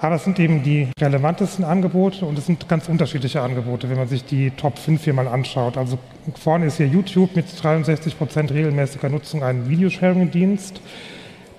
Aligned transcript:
Aber 0.00 0.14
es 0.14 0.24
sind 0.24 0.38
eben 0.38 0.62
die 0.62 0.88
relevantesten 1.00 1.64
Angebote 1.64 2.24
und 2.24 2.38
es 2.38 2.46
sind 2.46 2.68
ganz 2.68 2.88
unterschiedliche 2.88 3.42
Angebote, 3.42 3.90
wenn 3.90 3.96
man 3.96 4.06
sich 4.06 4.24
die 4.24 4.52
Top 4.52 4.78
5 4.78 5.02
hier 5.02 5.12
mal 5.12 5.26
anschaut. 5.26 5.76
Also 5.76 5.98
vorne 6.40 6.66
ist 6.66 6.76
hier 6.76 6.86
YouTube 6.86 7.34
mit 7.34 7.46
63 7.60 8.16
Prozent 8.16 8.52
regelmäßiger 8.52 9.08
Nutzung 9.08 9.42
ein 9.42 9.68
Videosharing-Dienst. 9.68 10.80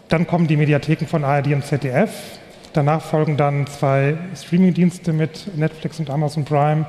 Dann 0.07 0.25
kommen 0.25 0.47
die 0.47 0.55
Mediatheken 0.55 1.05
von 1.05 1.25
ARD 1.25 1.47
und 1.47 1.65
ZDF. 1.65 2.12
Danach 2.71 3.02
folgen 3.02 3.36
dann 3.36 3.67
zwei 3.67 4.15
Streaming-Dienste 4.36 5.12
mit 5.12 5.58
Netflix 5.58 5.99
und 5.99 6.10
Amazon 6.10 6.46
Prime. 6.46 6.85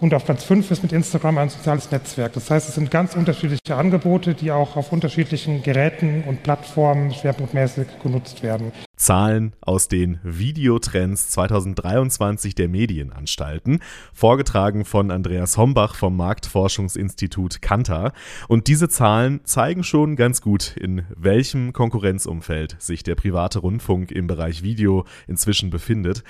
Und 0.00 0.14
auf 0.14 0.24
Platz 0.24 0.44
5 0.44 0.70
ist 0.70 0.82
mit 0.82 0.92
Instagram 0.92 1.36
ein 1.36 1.50
soziales 1.50 1.90
Netzwerk. 1.90 2.32
Das 2.32 2.50
heißt, 2.50 2.70
es 2.70 2.74
sind 2.74 2.90
ganz 2.90 3.14
unterschiedliche 3.14 3.76
Angebote, 3.76 4.32
die 4.32 4.50
auch 4.50 4.76
auf 4.76 4.92
unterschiedlichen 4.92 5.62
Geräten 5.62 6.24
und 6.26 6.42
Plattformen 6.42 7.12
schwerpunktmäßig 7.12 7.86
genutzt 8.02 8.42
werden. 8.42 8.72
Zahlen 8.96 9.52
aus 9.60 9.88
den 9.88 10.18
Videotrends 10.22 11.28
2023 11.30 12.54
der 12.54 12.68
Medienanstalten, 12.68 13.80
vorgetragen 14.14 14.86
von 14.86 15.10
Andreas 15.10 15.58
Hombach 15.58 15.94
vom 15.94 16.16
Marktforschungsinstitut 16.16 17.60
Kantar. 17.60 18.12
Und 18.48 18.68
diese 18.68 18.88
Zahlen 18.88 19.40
zeigen 19.44 19.84
schon 19.84 20.16
ganz 20.16 20.40
gut, 20.40 20.76
in 20.78 21.02
welchem 21.14 21.74
Konkurrenzumfeld 21.74 22.76
sich 22.78 23.02
der 23.02 23.16
private 23.16 23.58
Rundfunk 23.58 24.12
im 24.12 24.26
Bereich 24.26 24.62
Video 24.62 25.04
inzwischen 25.26 25.68
befindet. 25.68 26.24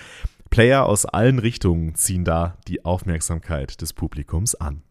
Player 0.50 0.84
aus 0.84 1.06
allen 1.06 1.38
Richtungen 1.38 1.94
ziehen 1.94 2.24
da 2.24 2.58
die 2.66 2.84
Aufmerksamkeit 2.84 3.80
des 3.80 3.92
Publikums 3.92 4.54
an. 4.54 4.82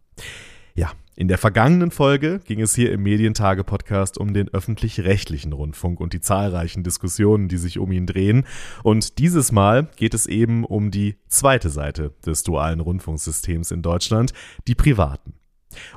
Ja, 0.74 0.92
in 1.18 1.28
der 1.28 1.38
vergangenen 1.38 1.92
Folge 1.92 2.40
ging 2.46 2.62
es 2.62 2.74
hier 2.74 2.94
im 2.94 3.04
Medientage-Podcast 3.04 4.18
um 4.18 4.34
den 4.34 4.48
öffentlich-rechtlichen 4.48 5.52
Rundfunk 5.52 6.00
und 6.00 6.14
die 6.14 6.22
zahlreichen 6.22 6.84
Diskussionen, 6.84 7.50
die 7.50 7.58
sich 7.58 7.78
um 7.78 7.92
ihn 7.92 8.06
drehen. 8.06 8.46
Und 8.84 9.20
dieses 9.20 9.52
Mal 9.52 9.90
geht 9.98 10.14
es 10.14 10.28
eben 10.28 10.64
um 10.64 10.92
die 10.92 11.18
zweite 11.28 11.70
Seite 11.70 12.14
des 12.26 12.44
dualen 12.44 12.80
Rundfunksystems 12.80 13.72
in 13.72 13.82
Deutschland, 13.82 14.32
die 14.68 14.76
privaten. 14.76 15.34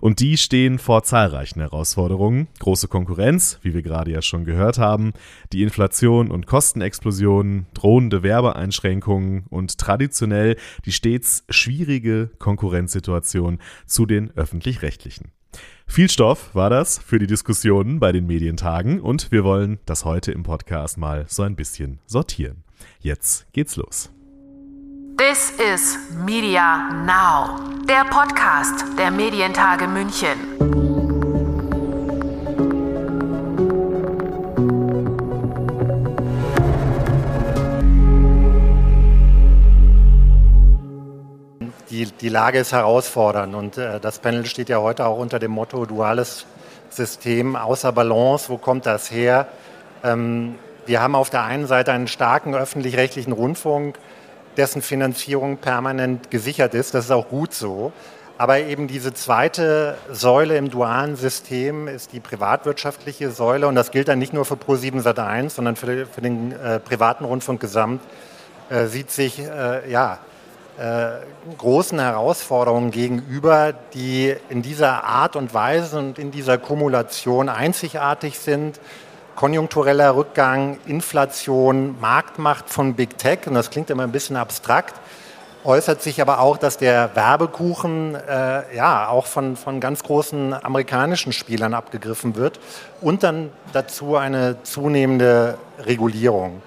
Und 0.00 0.20
die 0.20 0.36
stehen 0.36 0.78
vor 0.78 1.02
zahlreichen 1.02 1.60
Herausforderungen. 1.60 2.48
Große 2.58 2.88
Konkurrenz, 2.88 3.58
wie 3.62 3.74
wir 3.74 3.82
gerade 3.82 4.10
ja 4.10 4.22
schon 4.22 4.44
gehört 4.44 4.78
haben, 4.78 5.12
die 5.52 5.62
Inflation 5.62 6.30
und 6.30 6.46
Kostenexplosionen, 6.46 7.66
drohende 7.74 8.22
Werbeeinschränkungen 8.22 9.44
und 9.48 9.78
traditionell 9.78 10.56
die 10.84 10.92
stets 10.92 11.44
schwierige 11.48 12.30
Konkurrenzsituation 12.38 13.58
zu 13.86 14.06
den 14.06 14.30
öffentlich-rechtlichen. 14.36 15.32
Viel 15.86 16.08
Stoff 16.08 16.54
war 16.54 16.70
das 16.70 16.98
für 16.98 17.18
die 17.18 17.26
Diskussionen 17.26 18.00
bei 18.00 18.12
den 18.12 18.26
Medientagen 18.26 19.00
und 19.00 19.30
wir 19.30 19.44
wollen 19.44 19.78
das 19.84 20.04
heute 20.04 20.32
im 20.32 20.42
Podcast 20.42 20.96
mal 20.96 21.26
so 21.28 21.42
ein 21.42 21.56
bisschen 21.56 21.98
sortieren. 22.06 22.64
Jetzt 23.00 23.52
geht's 23.52 23.76
los. 23.76 24.10
This 25.18 25.52
is 25.58 25.98
Media 26.24 26.90
Now, 27.04 27.71
der 27.88 28.04
Podcast 28.04 28.84
der 28.98 29.10
Medientage 29.10 29.88
München. 29.88 30.28
Die, 41.90 42.06
die 42.06 42.28
Lage 42.28 42.58
ist 42.58 42.72
herausfordernd 42.72 43.54
und 43.54 43.78
äh, 43.78 43.98
das 44.00 44.18
Panel 44.20 44.46
steht 44.46 44.68
ja 44.68 44.78
heute 44.78 45.06
auch 45.06 45.18
unter 45.18 45.38
dem 45.38 45.50
Motto 45.50 45.84
duales 45.84 46.46
System 46.90 47.56
außer 47.56 47.92
Balance. 47.92 48.48
Wo 48.48 48.58
kommt 48.58 48.86
das 48.86 49.10
her? 49.10 49.48
Ähm, 50.04 50.54
wir 50.86 51.00
haben 51.00 51.14
auf 51.14 51.30
der 51.30 51.44
einen 51.44 51.66
Seite 51.66 51.92
einen 51.92 52.08
starken 52.08 52.54
öffentlich-rechtlichen 52.54 53.32
Rundfunk, 53.32 53.98
dessen 54.56 54.82
Finanzierung 54.82 55.58
permanent 55.58 56.30
gesichert 56.30 56.74
ist. 56.74 56.94
Das 56.94 57.06
ist 57.06 57.10
auch 57.10 57.28
gut 57.28 57.54
so. 57.54 57.92
Aber 58.38 58.58
eben 58.58 58.88
diese 58.88 59.14
zweite 59.14 59.96
Säule 60.10 60.56
im 60.56 60.70
dualen 60.70 61.16
System 61.16 61.86
ist 61.86 62.12
die 62.12 62.20
privatwirtschaftliche 62.20 63.30
Säule. 63.30 63.68
Und 63.68 63.74
das 63.74 63.90
gilt 63.90 64.08
dann 64.08 64.18
nicht 64.18 64.32
nur 64.32 64.44
für 64.44 64.54
Pro7 64.54 65.02
Sat1, 65.02 65.50
sondern 65.50 65.76
für, 65.76 66.06
für 66.06 66.20
den 66.20 66.52
äh, 66.52 66.80
privaten 66.80 67.24
Rundfunk 67.24 67.60
gesamt. 67.60 68.02
Äh, 68.68 68.86
sieht 68.86 69.10
sich 69.10 69.38
äh, 69.38 69.90
ja, 69.90 70.18
äh, 70.78 71.10
großen 71.58 71.98
Herausforderungen 72.00 72.90
gegenüber, 72.90 73.74
die 73.94 74.34
in 74.48 74.62
dieser 74.62 75.04
Art 75.04 75.36
und 75.36 75.52
Weise 75.52 75.98
und 75.98 76.18
in 76.18 76.30
dieser 76.30 76.58
Kumulation 76.58 77.48
einzigartig 77.48 78.38
sind 78.38 78.80
konjunktureller 79.36 80.14
Rückgang, 80.14 80.78
Inflation, 80.86 82.00
Marktmacht 82.00 82.68
von 82.68 82.94
Big 82.94 83.18
Tech, 83.18 83.40
und 83.46 83.54
das 83.54 83.70
klingt 83.70 83.90
immer 83.90 84.04
ein 84.04 84.12
bisschen 84.12 84.36
abstrakt, 84.36 84.94
äußert 85.64 86.02
sich 86.02 86.20
aber 86.20 86.40
auch, 86.40 86.56
dass 86.56 86.76
der 86.78 87.14
Werbekuchen 87.14 88.14
äh, 88.14 88.76
ja 88.76 89.08
auch 89.08 89.26
von, 89.26 89.56
von 89.56 89.80
ganz 89.80 90.02
großen 90.02 90.54
amerikanischen 90.64 91.32
Spielern 91.32 91.74
abgegriffen 91.74 92.36
wird 92.36 92.58
und 93.00 93.22
dann 93.22 93.50
dazu 93.72 94.16
eine 94.16 94.62
zunehmende 94.62 95.58
Regulierung. 95.78 96.62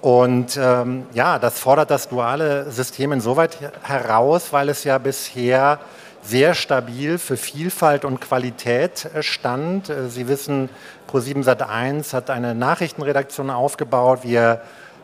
Und 0.00 0.56
ähm, 0.56 1.06
ja, 1.12 1.38
das 1.38 1.58
fordert 1.58 1.90
das 1.90 2.08
duale 2.08 2.70
System 2.70 3.12
insoweit 3.12 3.58
heraus, 3.82 4.52
weil 4.52 4.68
es 4.68 4.84
ja 4.84 4.98
bisher 4.98 5.80
sehr 6.28 6.54
stabil 6.54 7.18
für 7.18 7.36
Vielfalt 7.36 8.04
und 8.04 8.20
Qualität 8.20 9.06
äh, 9.14 9.22
stand. 9.22 9.88
Äh, 9.88 10.08
Sie 10.08 10.28
wissen, 10.28 10.68
Pro7 11.10 11.44
Sat1 11.44 12.12
hat 12.12 12.28
eine 12.28 12.54
Nachrichtenredaktion 12.54 13.50
aufgebaut. 13.50 14.20
Wir 14.24 14.60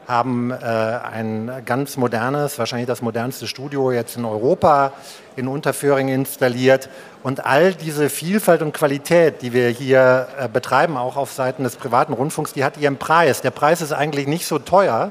haben 0.06 0.50
äh, 0.50 0.54
ein 0.54 1.50
ganz 1.64 1.96
modernes, 1.96 2.58
wahrscheinlich 2.58 2.86
das 2.86 3.00
modernste 3.00 3.46
Studio 3.46 3.90
jetzt 3.90 4.16
in 4.16 4.26
Europa 4.26 4.92
in 5.34 5.48
Unterföhring 5.48 6.08
installiert. 6.08 6.90
Und 7.22 7.46
all 7.46 7.72
diese 7.72 8.10
Vielfalt 8.10 8.60
und 8.60 8.74
Qualität, 8.74 9.40
die 9.40 9.54
wir 9.54 9.68
hier 9.70 10.28
äh, 10.38 10.48
betreiben, 10.48 10.98
auch 10.98 11.16
auf 11.16 11.32
Seiten 11.32 11.64
des 11.64 11.76
privaten 11.76 12.12
Rundfunks, 12.12 12.52
die 12.52 12.64
hat 12.64 12.76
ihren 12.76 12.98
Preis. 12.98 13.40
Der 13.40 13.50
Preis 13.50 13.80
ist 13.80 13.92
eigentlich 13.92 14.26
nicht 14.26 14.46
so 14.46 14.58
teuer, 14.58 15.10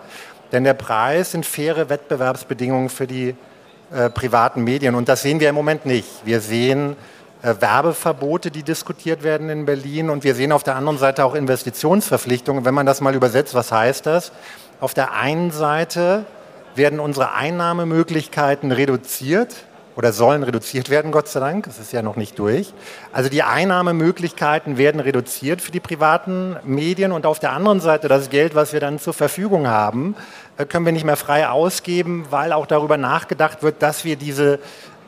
denn 0.52 0.64
der 0.64 0.76
Preis 0.76 1.32
sind 1.32 1.44
faire 1.44 1.90
Wettbewerbsbedingungen 1.90 2.90
für 2.90 3.08
die 3.08 3.36
äh, 3.94 4.10
privaten 4.10 4.64
Medien. 4.64 4.96
Und 4.96 5.10
das 5.10 5.22
sehen 5.22 5.40
wir 5.40 5.50
im 5.50 5.56
Moment 5.56 5.86
nicht. 5.86 6.08
Wir 6.26 6.42
sehen 6.42 6.96
äh, 7.42 7.54
Werbeverbote, 7.60 8.52
die 8.52 8.64
diskutiert 8.64 9.24
werden 9.24 9.50
in 9.50 9.66
Berlin. 9.66 10.10
Und 10.10 10.24
wir 10.24 10.36
sehen 10.36 10.52
auf 10.52 10.64
der 10.64 10.76
anderen 10.76 10.98
Seite 10.98 11.24
auch 11.26 11.36
Investitionsverpflichtungen. 11.36 12.66
Wenn 12.66 12.74
man 12.74 12.86
das 12.86 13.02
mal 13.02 13.16
übersetzt, 13.16 13.54
was 13.54 13.72
heißt 13.72 14.06
das? 14.06 14.32
Auf 14.80 14.94
der 14.94 15.14
einen 15.14 15.52
Seite 15.52 16.26
werden 16.76 17.00
unsere 17.00 17.34
Einnahmemöglichkeiten 17.34 18.72
reduziert 18.72 19.56
oder 19.96 20.14
sollen 20.14 20.44
reduziert 20.44 20.90
werden, 20.90 21.12
Gott 21.12 21.28
sei 21.28 21.40
Dank. 21.40 21.68
Es 21.68 21.80
ist 21.80 21.94
ja 21.94 22.02
noch 22.02 22.16
nicht 22.16 22.40
durch. 22.40 22.74
Also 23.12 23.30
die 23.30 23.44
Einnahmemöglichkeiten 23.44 24.78
werden 24.78 25.00
reduziert 25.00 25.62
für 25.62 25.72
die 25.72 25.80
privaten 25.80 26.56
Medien 26.64 27.12
und 27.12 27.26
auf 27.26 27.40
der 27.40 27.52
anderen 27.52 27.80
Seite 27.80 28.08
das 28.08 28.30
Geld, 28.30 28.56
was 28.56 28.74
wir 28.74 28.80
dann 28.80 29.00
zur 29.00 29.14
Verfügung 29.14 29.68
haben, 29.68 30.16
äh, 30.58 30.66
können 30.66 30.86
wir 30.86 30.94
nicht 30.94 31.06
mehr 31.06 31.18
frei 31.18 31.48
ausgeben, 31.48 32.26
weil 32.30 32.54
auch 32.54 32.66
darüber 32.66 32.98
nachgedacht 32.98 33.62
wird, 33.62 33.82
dass 33.82 34.04
wir 34.04 34.16
diese 34.16 34.60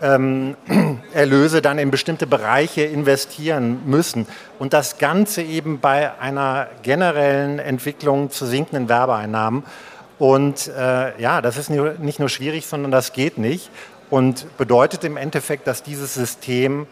ähm, 0.02 0.56
Erlöse 1.14 1.62
dann 1.62 1.80
in 1.80 1.90
bestimmte 1.90 2.28
Bereiche 2.28 2.84
investieren 2.84 3.80
müssen. 3.86 4.28
Und 4.60 4.74
das 4.74 4.98
Ganze 4.98 5.42
eben 5.42 5.80
bei 5.80 6.18
einer 6.20 6.68
generellen 6.84 7.60
Entwicklung 7.60 8.30
zu 8.30 8.46
sinkenden 8.46 8.88
Werbeeinnahmen. 8.90 9.64
Und 10.18 10.70
äh, 10.70 11.20
ja, 11.22 11.42
das 11.42 11.58
ist 11.58 11.70
nicht 11.70 12.20
nur 12.20 12.30
schwierig, 12.30 12.68
sondern 12.68 12.92
das 12.92 13.12
geht 13.12 13.38
nicht 13.38 13.70
und 14.10 14.46
bedeutet 14.58 15.04
im 15.04 15.18
Endeffekt, 15.18 15.68
dass 15.68 15.84
dieses 15.84 16.14
System 16.14 16.88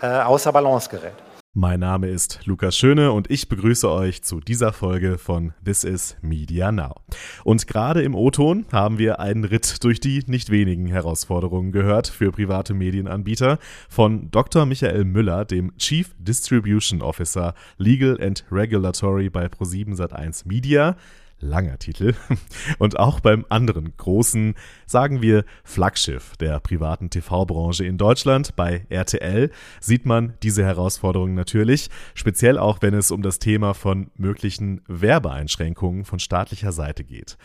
äh, 0.00 0.06
außer 0.06 0.52
Balance 0.52 0.88
gerät. 0.88 1.14
Mein 1.60 1.80
Name 1.80 2.08
ist 2.08 2.40
Lukas 2.44 2.76
Schöne 2.76 3.10
und 3.10 3.30
ich 3.32 3.48
begrüße 3.48 3.90
euch 3.90 4.22
zu 4.22 4.38
dieser 4.38 4.72
Folge 4.72 5.18
von 5.18 5.54
This 5.64 5.82
is 5.82 6.16
Media 6.22 6.70
Now. 6.70 6.94
Und 7.42 7.66
gerade 7.66 8.02
im 8.02 8.14
O-Ton 8.14 8.66
haben 8.70 8.98
wir 8.98 9.18
einen 9.18 9.42
Ritt 9.42 9.82
durch 9.82 9.98
die 9.98 10.22
nicht 10.28 10.50
wenigen 10.50 10.86
Herausforderungen 10.86 11.72
gehört 11.72 12.06
für 12.06 12.30
private 12.30 12.74
Medienanbieter 12.74 13.58
von 13.88 14.30
Dr. 14.30 14.66
Michael 14.66 15.04
Müller, 15.04 15.44
dem 15.44 15.76
Chief 15.78 16.14
Distribution 16.18 17.02
Officer 17.02 17.54
Legal 17.76 18.18
and 18.22 18.44
Regulatory 18.52 19.28
bei 19.28 19.46
Pro7 19.46 19.96
Sat1 19.96 20.46
Media 20.46 20.96
langer 21.40 21.78
Titel. 21.78 22.14
Und 22.78 22.98
auch 22.98 23.20
beim 23.20 23.44
anderen 23.48 23.96
großen, 23.96 24.54
sagen 24.86 25.22
wir, 25.22 25.44
Flaggschiff 25.64 26.36
der 26.36 26.60
privaten 26.60 27.10
TV-Branche 27.10 27.84
in 27.84 27.98
Deutschland, 27.98 28.56
bei 28.56 28.86
RTL, 28.88 29.50
sieht 29.80 30.06
man 30.06 30.34
diese 30.42 30.64
Herausforderungen 30.64 31.34
natürlich, 31.34 31.90
speziell 32.14 32.58
auch 32.58 32.82
wenn 32.82 32.94
es 32.94 33.10
um 33.10 33.22
das 33.22 33.38
Thema 33.38 33.74
von 33.74 34.10
möglichen 34.16 34.82
Werbeeinschränkungen 34.88 36.04
von 36.04 36.18
staatlicher 36.18 36.72
Seite 36.72 37.04
geht. 37.04 37.36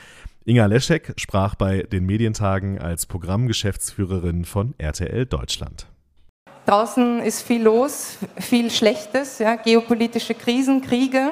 Inga 0.46 0.66
Leschek 0.66 1.14
sprach 1.18 1.56
bei 1.56 1.84
den 1.84 2.06
Medientagen 2.06 2.78
als 2.78 3.06
Programmgeschäftsführerin 3.06 4.44
von 4.44 4.74
RTL 4.78 5.26
Deutschland. 5.26 5.88
Draußen 6.66 7.20
ist 7.20 7.42
viel 7.42 7.62
los, 7.62 8.18
viel 8.38 8.72
Schlechtes, 8.72 9.40
ja, 9.40 9.56
geopolitische 9.56 10.34
Krisen, 10.34 10.82
Kriege. 10.82 11.32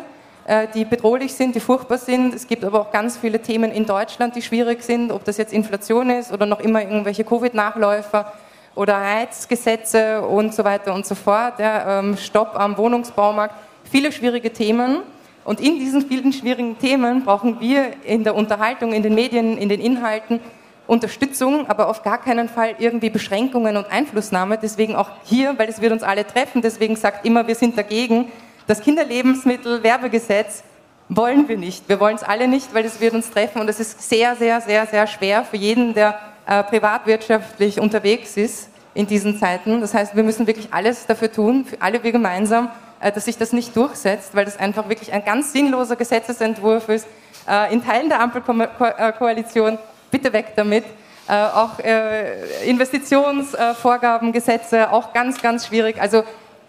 Äh, 0.51 0.67
die 0.73 0.83
bedrohlich 0.83 1.33
sind, 1.33 1.55
die 1.55 1.61
furchtbar 1.61 1.97
sind. 1.97 2.35
Es 2.35 2.45
gibt 2.45 2.65
aber 2.65 2.81
auch 2.81 2.91
ganz 2.91 3.15
viele 3.15 3.41
Themen 3.41 3.71
in 3.71 3.85
Deutschland, 3.85 4.35
die 4.35 4.41
schwierig 4.41 4.83
sind, 4.83 5.09
ob 5.09 5.23
das 5.23 5.37
jetzt 5.37 5.53
Inflation 5.53 6.09
ist 6.09 6.33
oder 6.33 6.45
noch 6.45 6.59
immer 6.59 6.81
irgendwelche 6.81 7.23
Covid-Nachläufer 7.23 8.33
oder 8.75 8.99
Heizgesetze 8.99 10.21
und 10.21 10.53
so 10.53 10.65
weiter 10.65 10.93
und 10.93 11.05
so 11.05 11.15
fort. 11.15 11.57
Ja, 11.57 11.99
ähm, 11.99 12.17
Stopp 12.17 12.59
am 12.59 12.77
Wohnungsbaumarkt. 12.77 13.55
Viele 13.89 14.11
schwierige 14.11 14.51
Themen. 14.51 15.03
Und 15.45 15.61
in 15.61 15.79
diesen 15.79 16.01
vielen 16.01 16.33
schwierigen 16.33 16.77
Themen 16.77 17.23
brauchen 17.23 17.61
wir 17.61 17.93
in 18.03 18.25
der 18.25 18.35
Unterhaltung, 18.35 18.91
in 18.91 19.03
den 19.03 19.15
Medien, 19.15 19.57
in 19.57 19.69
den 19.69 19.79
Inhalten 19.79 20.41
Unterstützung, 20.85 21.69
aber 21.69 21.87
auf 21.87 22.03
gar 22.03 22.17
keinen 22.17 22.49
Fall 22.49 22.75
irgendwie 22.77 23.09
Beschränkungen 23.09 23.77
und 23.77 23.89
Einflussnahme. 23.89 24.59
Deswegen 24.61 24.97
auch 24.97 25.11
hier, 25.23 25.57
weil 25.57 25.69
es 25.69 25.79
wird 25.79 25.93
uns 25.93 26.03
alle 26.03 26.27
treffen, 26.27 26.61
deswegen 26.61 26.97
sagt 26.97 27.25
immer, 27.25 27.47
wir 27.47 27.55
sind 27.55 27.77
dagegen. 27.77 28.27
Das 28.67 28.81
Kinderlebensmittelwerbegesetz 28.81 30.63
wollen 31.09 31.47
wir 31.47 31.57
nicht. 31.57 31.89
Wir 31.89 31.99
wollen 31.99 32.15
es 32.15 32.23
alle 32.23 32.47
nicht, 32.47 32.73
weil 32.73 32.85
es 32.85 33.01
wird 33.01 33.13
uns 33.13 33.29
treffen 33.29 33.59
und 33.59 33.69
es 33.69 33.79
ist 33.79 34.07
sehr, 34.07 34.35
sehr, 34.35 34.61
sehr, 34.61 34.87
sehr 34.87 35.07
schwer 35.07 35.43
für 35.43 35.57
jeden, 35.57 35.93
der 35.93 36.19
äh, 36.47 36.63
privatwirtschaftlich 36.63 37.79
unterwegs 37.79 38.37
ist 38.37 38.69
in 38.93 39.07
diesen 39.07 39.37
Zeiten. 39.37 39.81
Das 39.81 39.93
heißt, 39.93 40.15
wir 40.15 40.23
müssen 40.23 40.47
wirklich 40.47 40.73
alles 40.73 41.05
dafür 41.05 41.31
tun, 41.31 41.65
für 41.65 41.81
alle 41.81 42.03
wir 42.03 42.11
gemeinsam, 42.11 42.69
äh, 42.99 43.11
dass 43.11 43.25
sich 43.25 43.37
das 43.37 43.51
nicht 43.51 43.75
durchsetzt, 43.75 44.35
weil 44.35 44.45
das 44.45 44.57
einfach 44.57 44.87
wirklich 44.87 45.11
ein 45.11 45.25
ganz 45.25 45.51
sinnloser 45.51 45.95
Gesetzesentwurf 45.95 46.87
ist. 46.89 47.07
Äh, 47.47 47.73
in 47.73 47.83
Teilen 47.83 48.09
der 48.09 48.21
Ampelkoalition, 48.21 49.79
bitte 50.11 50.31
weg 50.31 50.53
damit. 50.55 50.85
Äh, 51.27 51.33
auch 51.33 51.79
äh, 51.79 52.67
Investitionsvorgaben, 52.69 54.31
Gesetze, 54.31 54.91
auch 54.91 55.13
ganz, 55.13 55.41
ganz 55.41 55.67
schwierig. 55.67 56.01
Also 56.01 56.23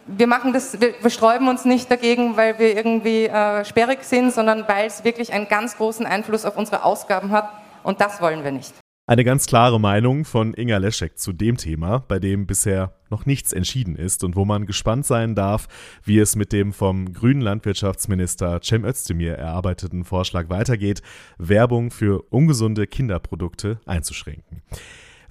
wir 0.07 0.27
machen 0.27 0.53
das, 0.53 0.81
wir, 0.81 1.11
sträuben 1.11 1.49
uns 1.49 1.65
nicht 1.65 1.91
dagegen, 1.91 2.37
weil 2.37 2.59
wir 2.59 2.77
irgendwie 2.77 3.27
äh, 3.27 3.65
sperrig 3.65 4.03
sind, 4.03 4.33
sondern 4.33 4.67
weil 4.69 4.87
es 4.87 5.05
wirklich 5.05 5.33
einen 5.33 5.49
ganz 5.49 5.77
großen 5.77 6.07
Einfluss 6.07 6.45
auf 6.45 6.57
unsere 6.57 6.85
Ausgaben 6.85 7.31
hat 7.31 7.49
und 7.83 8.01
das 8.01 8.21
wollen 8.21 8.45
wir 8.45 8.53
nicht. 8.53 8.75
Eine 9.05 9.25
ganz 9.25 9.47
klare 9.47 9.81
Meinung 9.81 10.25
von 10.25 10.55
Inga 10.55 10.77
Leschek 10.77 11.19
zu 11.19 11.33
dem 11.33 11.57
Thema, 11.57 11.99
bei 12.07 12.21
dem 12.21 12.47
bisher 12.47 12.95
noch 13.11 13.27
nichts 13.27 13.53
entschieden 13.53 13.97
ist 13.97 14.23
und 14.23 14.37
wo 14.37 14.45
man 14.45 14.65
gespannt 14.65 15.05
sein 15.07 15.35
darf, 15.35 15.67
wie 16.05 16.21
es 16.21 16.37
mit 16.37 16.53
dem 16.53 16.73
vom 16.73 17.13
grünen 17.13 17.41
Landwirtschaftsminister 17.41 18.61
Cem 18.63 18.85
Özdemir 18.85 19.35
erarbeiteten 19.35 20.05
Vorschlag 20.05 20.49
weitergeht, 20.51 21.03
Werbung 21.37 21.91
für 21.91 22.23
ungesunde 22.31 22.87
Kinderprodukte 22.87 23.81
einzuschränken. 23.87 24.63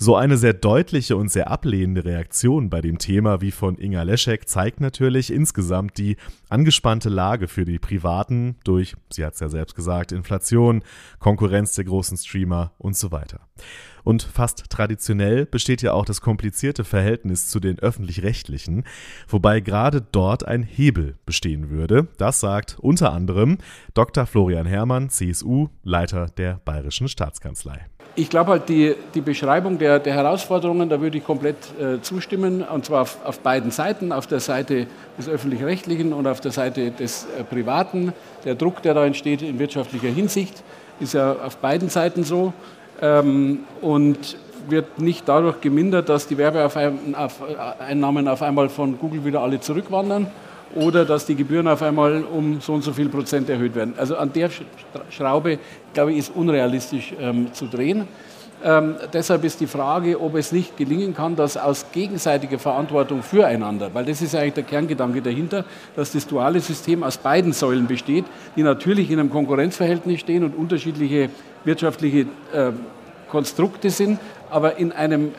So 0.04 0.16
eine 0.16 0.36
sehr 0.36 0.54
deutliche 0.54 1.16
und 1.16 1.30
sehr 1.30 1.52
ablehnende 1.52 2.04
Reaktion 2.04 2.72
bei 2.72 2.82
dem 2.82 2.98
Thema 2.98 3.40
wie 3.40 3.52
von 3.52 3.78
Inga 3.78 4.02
Leschek 4.02 4.50
zeigt 4.50 4.82
natürlich 4.82 5.32
insgesamt 5.32 6.00
die 6.00 6.18
angespannte 6.50 7.10
Lage 7.10 7.48
für 7.48 7.66
die 7.66 7.78
Privaten 7.78 8.56
durch, 8.64 8.96
sie 9.12 9.24
hat 9.24 9.36
es 9.36 9.42
ja 9.42 9.50
selbst 9.50 9.76
gesagt, 9.76 10.12
Inflation, 10.12 10.84
Konkurrenz 11.20 11.76
der 11.76 11.86
großen 11.86 12.18
Streamer 12.18 12.72
und 12.80 12.98
so 12.98 13.12
weiter. 13.12 13.42
Und 14.04 14.24
fast 14.24 14.72
traditionell 14.72 15.46
besteht 15.46 15.84
ja 15.84 15.94
auch 15.94 16.06
das 16.06 16.20
komplizierte 16.20 16.84
Verhältnis 16.84 17.50
zu 17.50 17.60
den 17.60 17.78
öffentlich-rechtlichen, 17.78 18.86
wobei 19.28 19.60
gerade 19.60 20.02
dort 20.02 20.48
ein 20.48 20.64
Hebel 20.64 21.20
bestehen 21.28 21.70
würde. 21.70 22.08
Das 22.18 22.40
sagt 22.40 22.80
unter 22.80 23.14
anderem 23.14 23.60
Dr. 23.94 24.26
Florian 24.26 24.66
Herrmann, 24.66 25.10
CSU, 25.10 25.68
Leiter 25.84 26.26
der 26.26 26.60
Bayerischen 26.66 27.08
Staatskanzlei 27.08 27.86
ich 28.16 28.30
glaube 28.30 28.52
halt, 28.52 28.70
die, 28.70 28.96
die 29.14 29.22
Beschreibung 29.22 29.78
der, 29.78 30.00
der, 30.00 30.14
Herausforderungen, 30.14 30.90
da 30.90 31.00
würde 31.00 31.18
ich 31.18 31.24
komplett 31.24 31.56
äh, 31.80 32.02
zustimmen, 32.02 32.62
und 32.62 32.86
zwar 32.86 33.04
auf, 33.04 33.18
auf, 33.24 33.40
beiden 33.40 33.72
Seiten, 33.72 34.12
auf 34.12 34.28
der 34.28 34.42
Seite 34.42 34.88
des 35.18 35.30
Öffentlich-Rechtlichen 35.30 36.12
und 36.12 36.28
auf 36.28 36.42
der 36.42 36.52
Seite 36.52 36.92
des 36.92 37.26
äh, 37.38 37.44
Privaten. 37.44 38.14
Der 38.44 38.56
Druck, 38.56 38.82
der 38.82 38.94
da 38.94 39.06
entsteht 39.06 39.42
in 39.42 39.60
wirtschaftlicher 39.60 40.10
Hinsicht, 40.10 40.62
ist 41.00 41.14
ja 41.14 41.32
auf 41.32 41.58
beiden 41.58 41.90
Seiten 41.90 42.24
so 42.24 42.54
ähm, 43.02 43.60
und 43.82 44.38
wird 44.68 45.00
nicht 45.00 45.28
dadurch 45.28 45.62
gemindert, 45.62 46.10
dass 46.10 46.28
die 46.28 46.38
Werbeeinnahmen 46.38 48.28
auf 48.28 48.42
einmal 48.42 48.70
von 48.70 49.00
Google 49.00 49.26
wieder 49.26 49.42
alle 49.42 49.60
zurückwandern 49.60 50.28
oder 50.76 51.06
dass 51.06 51.26
die 51.26 51.36
Gebühren 51.36 51.68
auf 51.68 51.82
einmal 51.82 52.24
um 52.24 52.62
so 52.62 52.74
und 52.74 52.84
so 52.84 52.94
viel 52.94 53.10
Prozent 53.10 53.50
erhöht 53.50 53.76
werden. 53.76 53.94
Also 53.98 54.16
an 54.16 54.32
der 54.34 54.50
Schraube, 55.10 55.60
glaube 55.94 56.12
ich, 56.12 56.20
ist 56.20 56.36
unrealistisch 56.36 57.14
ähm, 57.20 57.54
zu 57.54 57.68
drehen. 57.68 58.08
Ähm, 58.64 58.96
deshalb 59.12 59.44
ist 59.44 59.60
die 59.60 59.68
Frage, 59.68 60.22
ob 60.22 60.36
es 60.36 60.52
nicht 60.52 60.78
gelingen 60.78 61.16
kann, 61.16 61.36
dass 61.36 61.58
aus 61.58 61.88
gegenseitiger 61.92 62.60
Verantwortung 62.60 63.24
füreinander, 63.24 63.90
weil 63.94 64.06
das 64.06 64.22
ist 64.22 64.36
eigentlich 64.36 64.54
der 64.54 64.64
Kerngedanke 64.64 65.22
dahinter, 65.22 65.66
dass 65.96 66.12
das 66.12 66.28
duale 66.28 66.60
System 66.60 67.02
aus 67.04 67.18
beiden 67.18 67.54
Säulen 67.54 67.88
besteht, 67.88 68.26
die 68.56 68.62
natürlich 68.62 69.10
in 69.10 69.20
einem 69.20 69.32
Konkurrenzverhältnis 69.32 70.20
stehen 70.20 70.44
und 70.44 70.56
unterschiedliche 70.56 71.30
wirtschaftliche 71.64 72.28
äh, 72.54 72.72
Konstrukte 73.30 73.90
sind, 73.90 74.20
aber 74.52 74.78
in 74.78 74.92
einem, 74.92 75.34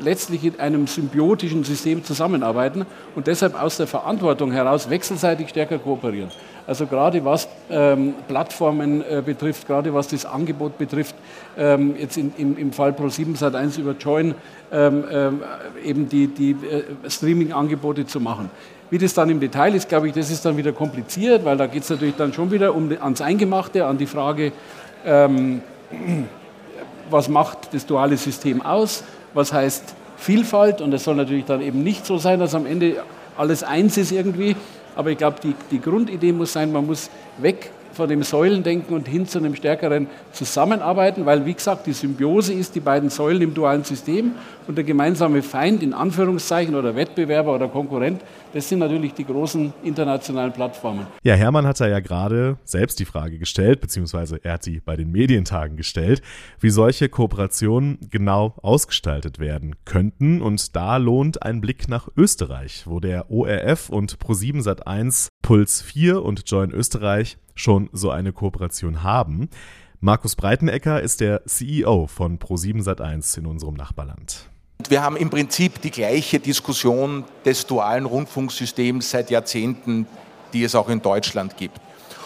letztlich 0.00 0.44
in 0.44 0.58
einem 0.58 0.86
symbiotischen 0.86 1.64
System 1.64 2.02
zusammenarbeiten 2.04 2.86
und 3.14 3.26
deshalb 3.26 3.60
aus 3.60 3.76
der 3.76 3.86
Verantwortung 3.86 4.50
heraus 4.50 4.90
wechselseitig 4.90 5.48
stärker 5.50 5.78
kooperieren. 5.78 6.30
Also 6.66 6.86
gerade 6.86 7.24
was 7.24 7.48
ähm, 7.70 8.14
Plattformen 8.26 9.02
äh, 9.02 9.22
betrifft, 9.24 9.68
gerade 9.68 9.94
was 9.94 10.08
das 10.08 10.26
Angebot 10.26 10.78
betrifft, 10.78 11.14
ähm, 11.56 11.94
jetzt 11.96 12.16
in, 12.16 12.32
im, 12.36 12.58
im 12.58 12.72
Fall 12.72 12.90
Pro7 12.90 13.38
Sat1 13.38 13.78
über 13.78 13.92
Join 13.92 14.34
ähm, 14.72 15.04
ähm, 15.08 15.42
eben 15.84 16.08
die, 16.08 16.26
die 16.26 16.50
äh, 16.50 17.08
Streaming-Angebote 17.08 18.06
zu 18.06 18.20
machen. 18.20 18.50
Wie 18.90 18.98
das 18.98 19.14
dann 19.14 19.30
im 19.30 19.38
Detail 19.38 19.74
ist, 19.74 19.88
glaube 19.88 20.08
ich, 20.08 20.14
das 20.14 20.30
ist 20.30 20.44
dann 20.44 20.56
wieder 20.56 20.72
kompliziert, 20.72 21.44
weil 21.44 21.56
da 21.56 21.66
geht 21.66 21.82
es 21.84 21.90
natürlich 21.90 22.16
dann 22.16 22.32
schon 22.32 22.50
wieder 22.50 22.74
um, 22.74 22.90
ans 23.00 23.20
Eingemachte, 23.20 23.84
an 23.86 23.98
die 23.98 24.06
Frage, 24.06 24.52
ähm, 25.04 25.62
was 27.10 27.28
macht 27.28 27.72
das 27.72 27.86
duale 27.86 28.16
System 28.16 28.62
aus, 28.62 29.04
was 29.34 29.52
heißt 29.52 29.94
Vielfalt? 30.16 30.80
Und 30.80 30.92
es 30.92 31.04
soll 31.04 31.14
natürlich 31.14 31.44
dann 31.44 31.60
eben 31.60 31.82
nicht 31.82 32.06
so 32.06 32.18
sein, 32.18 32.40
dass 32.40 32.54
am 32.54 32.66
Ende 32.66 33.02
alles 33.36 33.62
eins 33.62 33.96
ist 33.98 34.12
irgendwie, 34.12 34.56
aber 34.94 35.10
ich 35.10 35.18
glaube, 35.18 35.36
die, 35.42 35.54
die 35.70 35.80
Grundidee 35.80 36.32
muss 36.32 36.52
sein, 36.54 36.72
man 36.72 36.86
muss 36.86 37.10
weg 37.38 37.70
von 37.96 38.08
dem 38.08 38.22
Säulendenken 38.22 38.94
und 38.94 39.08
hin 39.08 39.26
zu 39.26 39.38
einem 39.38 39.54
stärkeren 39.56 40.06
Zusammenarbeiten, 40.32 41.26
weil, 41.26 41.46
wie 41.46 41.54
gesagt, 41.54 41.86
die 41.86 41.92
Symbiose 41.92 42.52
ist 42.52 42.74
die 42.74 42.80
beiden 42.80 43.08
Säulen 43.08 43.42
im 43.42 43.54
dualen 43.54 43.84
System 43.84 44.32
und 44.68 44.76
der 44.76 44.84
gemeinsame 44.84 45.42
Feind 45.42 45.82
in 45.82 45.94
Anführungszeichen 45.94 46.74
oder 46.74 46.94
Wettbewerber 46.94 47.54
oder 47.54 47.68
Konkurrent, 47.68 48.20
das 48.52 48.68
sind 48.68 48.78
natürlich 48.78 49.14
die 49.14 49.24
großen 49.24 49.72
internationalen 49.82 50.52
Plattformen. 50.52 51.06
Ja, 51.22 51.34
Hermann 51.34 51.66
hat 51.66 51.78
ja 51.78 52.00
gerade 52.00 52.56
selbst 52.64 52.98
die 52.98 53.04
Frage 53.04 53.38
gestellt, 53.38 53.80
beziehungsweise 53.80 54.40
er 54.42 54.54
hat 54.54 54.62
sie 54.62 54.80
bei 54.80 54.96
den 54.96 55.10
Medientagen 55.10 55.76
gestellt, 55.76 56.22
wie 56.60 56.70
solche 56.70 57.08
Kooperationen 57.08 57.98
genau 58.10 58.54
ausgestaltet 58.62 59.38
werden 59.38 59.74
könnten. 59.84 60.40
Und 60.40 60.74
da 60.74 60.96
lohnt 60.96 61.42
ein 61.42 61.60
Blick 61.60 61.88
nach 61.88 62.08
Österreich, 62.16 62.84
wo 62.86 62.98
der 62.98 63.30
ORF 63.30 63.90
und 63.90 64.18
Pro7 64.18 64.62
Sat1 64.62 65.28
Puls 65.46 65.80
4 65.80 66.24
und 66.24 66.42
Join 66.50 66.72
Österreich 66.72 67.38
schon 67.54 67.88
so 67.92 68.10
eine 68.10 68.32
Kooperation 68.32 69.04
haben. 69.04 69.48
Markus 70.00 70.34
Breitenecker 70.34 71.00
ist 71.00 71.20
der 71.20 71.46
CEO 71.46 72.08
von 72.08 72.40
Pro7 72.40 72.82
Sat1 72.82 73.38
in 73.38 73.46
unserem 73.46 73.74
Nachbarland. 73.74 74.50
Wir 74.88 75.04
haben 75.04 75.16
im 75.16 75.30
Prinzip 75.30 75.80
die 75.82 75.92
gleiche 75.92 76.40
Diskussion 76.40 77.22
des 77.44 77.64
dualen 77.64 78.06
Rundfunksystems 78.06 79.08
seit 79.08 79.30
Jahrzehnten, 79.30 80.08
die 80.52 80.64
es 80.64 80.74
auch 80.74 80.88
in 80.88 81.00
Deutschland 81.00 81.56
gibt. 81.56 81.80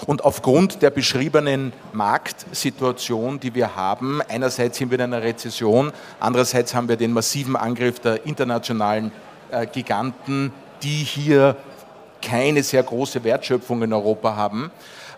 Und 0.06 0.24
aufgrund 0.24 0.80
der 0.80 0.88
beschriebenen 0.88 1.74
Marktsituation, 1.92 3.38
die 3.38 3.54
wir 3.54 3.76
haben, 3.76 4.22
einerseits 4.30 4.78
sind 4.78 4.90
wir 4.90 4.98
in 4.98 5.12
einer 5.12 5.22
Rezession, 5.22 5.92
andererseits 6.20 6.74
haben 6.74 6.88
wir 6.88 6.96
den 6.96 7.12
massiven 7.12 7.54
Angriff 7.54 8.00
der 8.00 8.24
internationalen 8.24 9.12
äh, 9.50 9.66
Giganten, 9.66 10.52
die 10.82 11.04
hier 11.04 11.56
keine 12.20 12.62
sehr 12.62 12.82
große 12.82 13.22
Wertschöpfung 13.24 13.82
in 13.82 13.92
Europa 13.92 14.36
haben. 14.36 14.70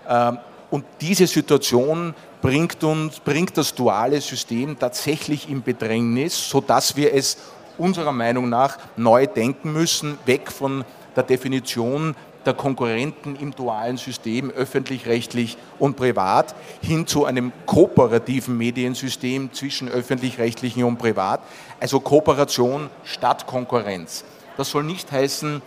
Ähm, 0.09 0.39
und 0.71 0.85
diese 1.01 1.27
Situation 1.27 2.15
bringt, 2.41 2.83
uns, 2.83 3.21
bringt 3.21 3.57
das 3.59 3.75
duale 3.75 4.21
System 4.21 4.79
tatsächlich 4.79 5.49
in 5.49 5.63
Bedrängnis, 5.63 6.49
sodass 6.49 6.97
wir 6.97 7.13
es 7.13 7.37
unserer 7.79 8.13
Meinung 8.13 8.49
nach 8.49 8.79
neu 8.97 9.27
denken 9.27 9.73
müssen, 9.73 10.19
weg 10.27 10.51
von 10.51 10.85
der 11.15 11.25
Definition 11.25 12.15
der 12.45 12.55
Konkurrenten 12.55 13.37
im 13.37 13.55
dualen 13.55 13.97
System, 13.97 14.51
öffentlich-rechtlich 14.51 15.57
und 15.79 15.97
privat, 15.97 16.55
hin 16.81 17.07
zu 17.07 17.25
einem 17.25 17.53
kooperativen 17.67 18.57
Mediensystem 18.57 19.53
zwischen 19.53 19.89
öffentlich-rechtlichen 19.89 20.85
und 20.85 20.99
privat. 20.99 21.41
Also 21.81 22.01
Kooperation 22.01 22.91
statt 23.05 23.47
Konkurrenz. 23.47 24.25
Das 24.57 24.71
soll 24.71 24.83
nicht 24.85 25.13
heißen, 25.13 25.63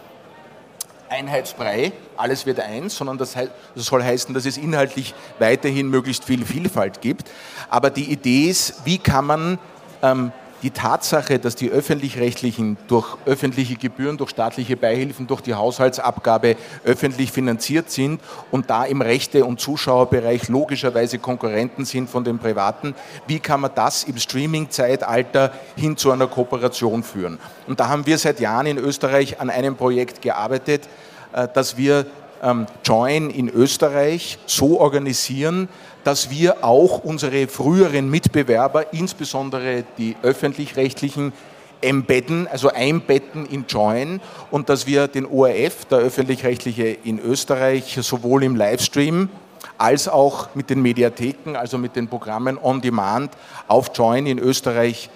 Einheitsbrei, 1.09 1.91
alles 2.17 2.45
wird 2.45 2.59
eins, 2.59 2.95
sondern 2.95 3.17
das, 3.17 3.33
das, 3.33 3.85
soll 3.85 4.03
heißen, 4.03 4.33
dass 4.33 4.45
es 4.45 4.57
inhaltlich 4.57 5.13
weiterhin 5.39 5.89
möglichst 5.89 6.23
viel 6.23 6.45
Vielfalt 6.45 7.01
gibt. 7.01 7.29
Aber 7.69 7.89
die 7.89 8.11
Idee 8.11 8.49
ist, 8.49 8.85
wie 8.85 8.97
kann 8.97 9.25
man 9.25 9.59
ähm, 10.01 10.31
die 10.65 10.71
Tatsache, 10.71 11.37
dass 11.37 11.55
die 11.55 11.69
öffentlich-rechtlichen 11.69 12.75
durch 12.87 13.17
öffentliche 13.27 13.75
Gebühren, 13.75 14.17
durch 14.17 14.31
staatliche 14.31 14.75
Beihilfen, 14.75 15.27
durch 15.27 15.41
die 15.41 15.53
Haushaltsabgabe 15.53 16.55
öffentlich 16.83 17.31
finanziert 17.31 17.91
sind 17.91 18.19
und 18.49 18.71
da 18.71 18.83
im 18.83 19.03
Rechte- 19.03 19.45
und 19.45 19.59
Zuschauerbereich 19.59 20.47
logischerweise 20.47 21.19
Konkurrenten 21.19 21.85
sind 21.85 22.09
von 22.09 22.23
den 22.23 22.39
privaten, 22.39 22.95
wie 23.27 23.37
kann 23.37 23.61
man 23.61 23.75
das 23.75 24.05
im 24.05 24.17
Streaming-Zeitalter 24.17 25.53
hin 25.75 25.97
zu 25.97 26.09
einer 26.09 26.25
Kooperation 26.25 27.03
führen? 27.03 27.37
Und 27.67 27.79
da 27.79 27.87
haben 27.89 28.07
wir 28.07 28.17
seit 28.17 28.39
Jahren 28.39 28.65
in 28.65 28.79
Österreich 28.79 29.39
an 29.39 29.51
einem 29.51 29.75
Projekt 29.75 30.23
gearbeitet, 30.23 30.89
äh, 31.31 31.47
dass 31.53 31.77
wir 31.77 32.07
ähm, 32.41 32.65
Join 32.83 33.29
in 33.29 33.49
Österreich 33.49 34.37
so 34.45 34.79
organisieren, 34.79 35.69
dass 36.03 36.29
wir 36.29 36.63
auch 36.63 37.03
unsere 37.03 37.47
früheren 37.47 38.09
Mitbewerber, 38.09 38.93
insbesondere 38.93 39.83
die 39.97 40.15
öffentlich-rechtlichen, 40.21 41.33
embedden, 41.81 42.47
also 42.47 42.69
einbetten 42.69 43.45
in 43.45 43.65
Join 43.67 44.21
und 44.51 44.69
dass 44.69 44.87
wir 44.87 45.07
den 45.07 45.25
ORF, 45.25 45.85
der 45.85 45.99
öffentlich-rechtliche 45.99 46.97
in 47.03 47.19
Österreich, 47.19 47.97
sowohl 48.01 48.43
im 48.43 48.55
Livestream 48.55 49.29
als 49.77 50.07
auch 50.07 50.49
mit 50.55 50.69
den 50.69 50.81
Mediatheken, 50.81 51.55
also 51.55 51.77
mit 51.77 51.95
den 51.95 52.07
Programmen 52.07 52.57
on 52.57 52.81
Demand 52.81 53.31
auf 53.67 53.91
Join 53.93 54.25
in 54.25 54.39
Österreich 54.39 55.09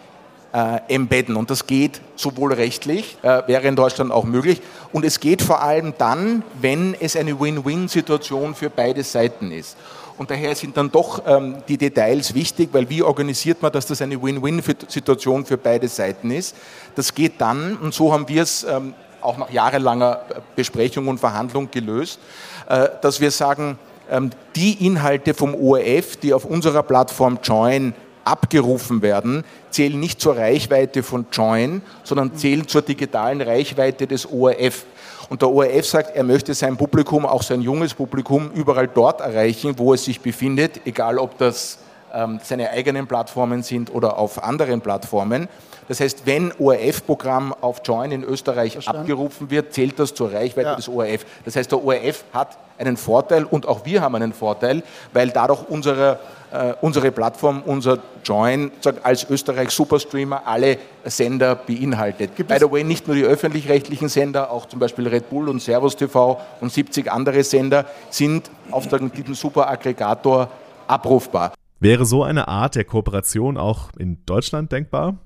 äh, 0.54 0.80
embedden. 0.88 1.36
Und 1.36 1.50
das 1.50 1.68
geht 1.68 2.02
sowohl 2.16 2.54
rechtlich, 2.54 3.18
äh, 3.22 3.48
wäre 3.48 3.68
in 3.68 3.76
Deutschland 3.76 4.12
auch 4.12 4.26
möglich, 4.26 4.62
und 4.92 5.06
es 5.06 5.20
geht 5.20 5.42
vor 5.42 5.62
allem 5.62 5.94
dann, 5.98 6.44
wenn 6.62 6.96
es 7.00 7.16
eine 7.16 7.40
Win-Win-Situation 7.40 8.56
für 8.56 8.70
beide 8.70 9.04
Seiten 9.04 9.52
ist. 9.52 9.78
Und 10.18 10.32
daher 10.32 10.54
sind 10.54 10.76
dann 10.76 10.92
doch 10.92 11.24
ähm, 11.26 11.58
die 11.68 11.78
Details 11.78 12.34
wichtig, 12.34 12.70
weil 12.74 12.90
wie 12.90 13.04
organisiert 13.04 13.62
man, 13.62 13.72
dass 13.72 13.86
das 13.86 14.02
eine 14.02 14.22
Win-Win-Situation 14.22 15.46
für 15.46 15.58
beide 15.58 15.88
Seiten 15.88 16.32
ist? 16.32 16.56
Das 16.96 17.14
geht 17.14 17.40
dann, 17.40 17.78
und 17.78 17.94
so 17.94 18.12
haben 18.12 18.28
wir 18.28 18.44
es 18.44 18.66
ähm, 18.66 18.94
auch 19.22 19.38
nach 19.38 19.50
jahrelanger 19.50 20.22
Besprechung 20.56 21.08
und 21.08 21.20
Verhandlung 21.20 21.70
gelöst, 21.72 22.20
äh, 22.68 22.90
dass 23.02 23.22
wir 23.22 23.32
sagen, 23.32 23.78
ähm, 24.10 24.32
die 24.56 24.86
Inhalte 24.86 25.34
vom 25.34 25.56
ORF, 25.56 26.18
die 26.18 26.34
auf 26.34 26.46
unserer 26.46 26.84
Plattform 26.84 27.40
Join 27.44 27.94
abgerufen 28.30 29.02
werden, 29.02 29.44
zählen 29.72 30.00
nicht 30.00 30.22
zur 30.22 30.38
Reichweite 30.38 31.04
von 31.04 31.26
Join, 31.32 31.82
sondern 32.04 32.36
zählen 32.36 32.68
zur 32.68 32.82
digitalen 32.82 33.42
Reichweite 33.42 34.08
des 34.08 34.32
ORF. 34.32 34.86
Und 35.30 35.42
der 35.42 35.50
ORF 35.50 35.86
sagt, 35.86 36.16
er 36.16 36.24
möchte 36.24 36.54
sein 36.54 36.78
Publikum, 36.78 37.26
auch 37.26 37.44
sein 37.44 37.62
junges 37.62 37.94
Publikum, 37.94 38.52
überall 38.54 38.88
dort 38.88 39.22
erreichen, 39.22 39.74
wo 39.78 39.94
es 39.94 40.06
sich 40.06 40.22
befindet, 40.22 40.82
egal 40.86 41.18
ob 41.18 41.38
das 41.38 41.80
ähm, 42.14 42.40
seine 42.44 42.70
eigenen 42.72 43.08
Plattformen 43.08 43.64
sind 43.64 43.94
oder 43.94 44.18
auf 44.18 44.44
anderen 44.44 44.82
Plattformen. 44.82 45.48
Das 45.88 46.00
heißt, 46.00 46.26
wenn 46.26 46.52
ORF-Programm 46.60 47.54
auf 47.62 47.82
Join 47.84 48.12
in 48.12 48.24
Österreich 48.24 48.74
Verstanden. 48.74 49.02
abgerufen 49.02 49.50
wird, 49.50 49.74
zählt 49.74 49.98
das 49.98 50.14
zur 50.14 50.32
Reichweite 50.32 50.70
ja. 50.70 50.76
des 50.76 50.88
ORF. 50.88 51.26
Das 51.46 51.56
heißt, 51.56 51.72
der 51.72 51.84
ORF 51.84 52.26
hat 52.32 52.58
einen 52.78 52.96
Vorteil 52.96 53.44
und 53.44 53.68
auch 53.68 53.86
wir 53.86 54.02
haben 54.02 54.16
einen 54.16 54.34
Vorteil, 54.34 54.84
weil 55.14 55.32
dadurch 55.32 55.68
unsere, 55.68 56.20
äh, 56.52 56.74
unsere 56.82 57.12
Plattform, 57.12 57.62
unser 57.66 58.00
Join 58.24 58.72
als 59.04 59.30
Österreich 59.30 59.70
Superstreamer 59.70 60.46
alle 60.46 60.78
Sender 61.06 61.56
beinhaltet. 61.56 62.36
Gibt 62.36 62.50
By 62.50 62.58
the 62.60 62.72
way, 62.72 62.84
nicht 62.84 63.08
nur 63.08 63.16
die 63.16 63.24
öffentlich-rechtlichen 63.24 64.10
Sender, 64.10 64.52
auch 64.52 64.66
zum 64.68 64.80
Beispiel 64.80 65.08
Red 65.08 65.30
Bull 65.30 65.50
und 65.50 65.62
Servus 65.62 65.96
TV 65.96 66.40
und 66.62 66.72
70 66.72 67.12
andere 67.12 67.44
Sender 67.44 67.86
sind 68.10 68.50
auf 68.72 68.88
diesem 68.88 69.34
Superaggregator 69.34 70.50
abrufbar. 70.88 71.54
Wäre 71.80 72.06
so 72.06 72.24
eine 72.24 72.48
Art 72.48 72.76
der 72.76 72.84
Kooperation 72.84 73.58
auch 73.58 73.92
in 73.98 74.26
Deutschland 74.26 74.72
denkbar? 74.72 75.18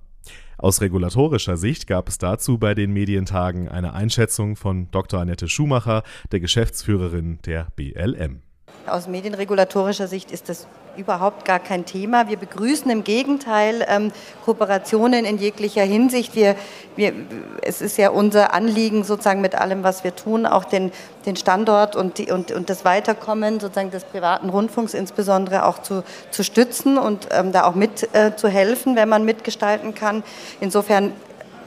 Aus 0.57 0.81
regulatorischer 0.81 1.57
Sicht 1.57 1.87
gab 1.87 2.07
es 2.07 2.19
dazu 2.19 2.57
bei 2.57 2.73
den 2.75 2.93
Medientagen 2.93 3.67
eine 3.67 3.93
Einschätzung 3.93 4.55
von 4.55 4.89
Dr. 4.91 5.19
Annette 5.19 5.47
Schumacher, 5.47 6.03
der 6.31 6.39
Geschäftsführerin 6.39 7.39
der 7.45 7.67
BLM. 7.75 8.41
Aus 8.85 9.07
medienregulatorischer 9.07 10.07
Sicht 10.07 10.31
ist 10.31 10.49
das 10.49 10.67
überhaupt 10.97 11.45
gar 11.45 11.59
kein 11.59 11.85
Thema. 11.85 12.27
Wir 12.27 12.37
begrüßen 12.37 12.91
im 12.91 13.03
Gegenteil 13.03 13.85
ähm, 13.87 14.11
Kooperationen 14.43 15.25
in 15.25 15.37
jeglicher 15.37 15.83
Hinsicht. 15.83 16.35
Wir, 16.35 16.55
wir, 16.95 17.13
es 17.61 17.81
ist 17.81 17.97
ja 17.97 18.09
unser 18.09 18.53
Anliegen, 18.53 19.03
sozusagen 19.03 19.41
mit 19.41 19.55
allem, 19.55 19.83
was 19.83 20.03
wir 20.03 20.15
tun, 20.15 20.45
auch 20.45 20.65
den, 20.65 20.91
den 21.25 21.35
Standort 21.35 21.95
und, 21.95 22.17
die, 22.17 22.31
und, 22.31 22.51
und 22.51 22.69
das 22.69 22.83
Weiterkommen 22.83 23.59
sozusagen 23.59 23.89
des 23.89 24.03
privaten 24.03 24.49
Rundfunks 24.49 24.93
insbesondere 24.93 25.65
auch 25.65 25.81
zu, 25.81 26.03
zu 26.31 26.43
stützen 26.43 26.97
und 26.97 27.29
ähm, 27.31 27.51
da 27.53 27.63
auch 27.63 27.75
mit 27.75 28.13
äh, 28.13 28.31
wenn 28.41 29.09
man 29.09 29.23
mitgestalten 29.23 29.95
kann. 29.95 30.23
Insofern 30.59 31.13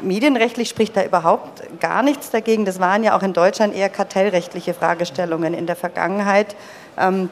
medienrechtlich 0.02 0.68
spricht 0.68 0.96
da 0.96 1.04
überhaupt 1.04 1.62
gar 1.80 2.02
nichts 2.02 2.30
dagegen. 2.30 2.64
Das 2.64 2.80
waren 2.80 3.02
ja 3.02 3.16
auch 3.16 3.22
in 3.22 3.32
Deutschland 3.32 3.74
eher 3.74 3.88
kartellrechtliche 3.88 4.74
Fragestellungen 4.74 5.54
in 5.54 5.66
der 5.66 5.76
Vergangenheit. 5.76 6.54
Ähm, 6.98 7.30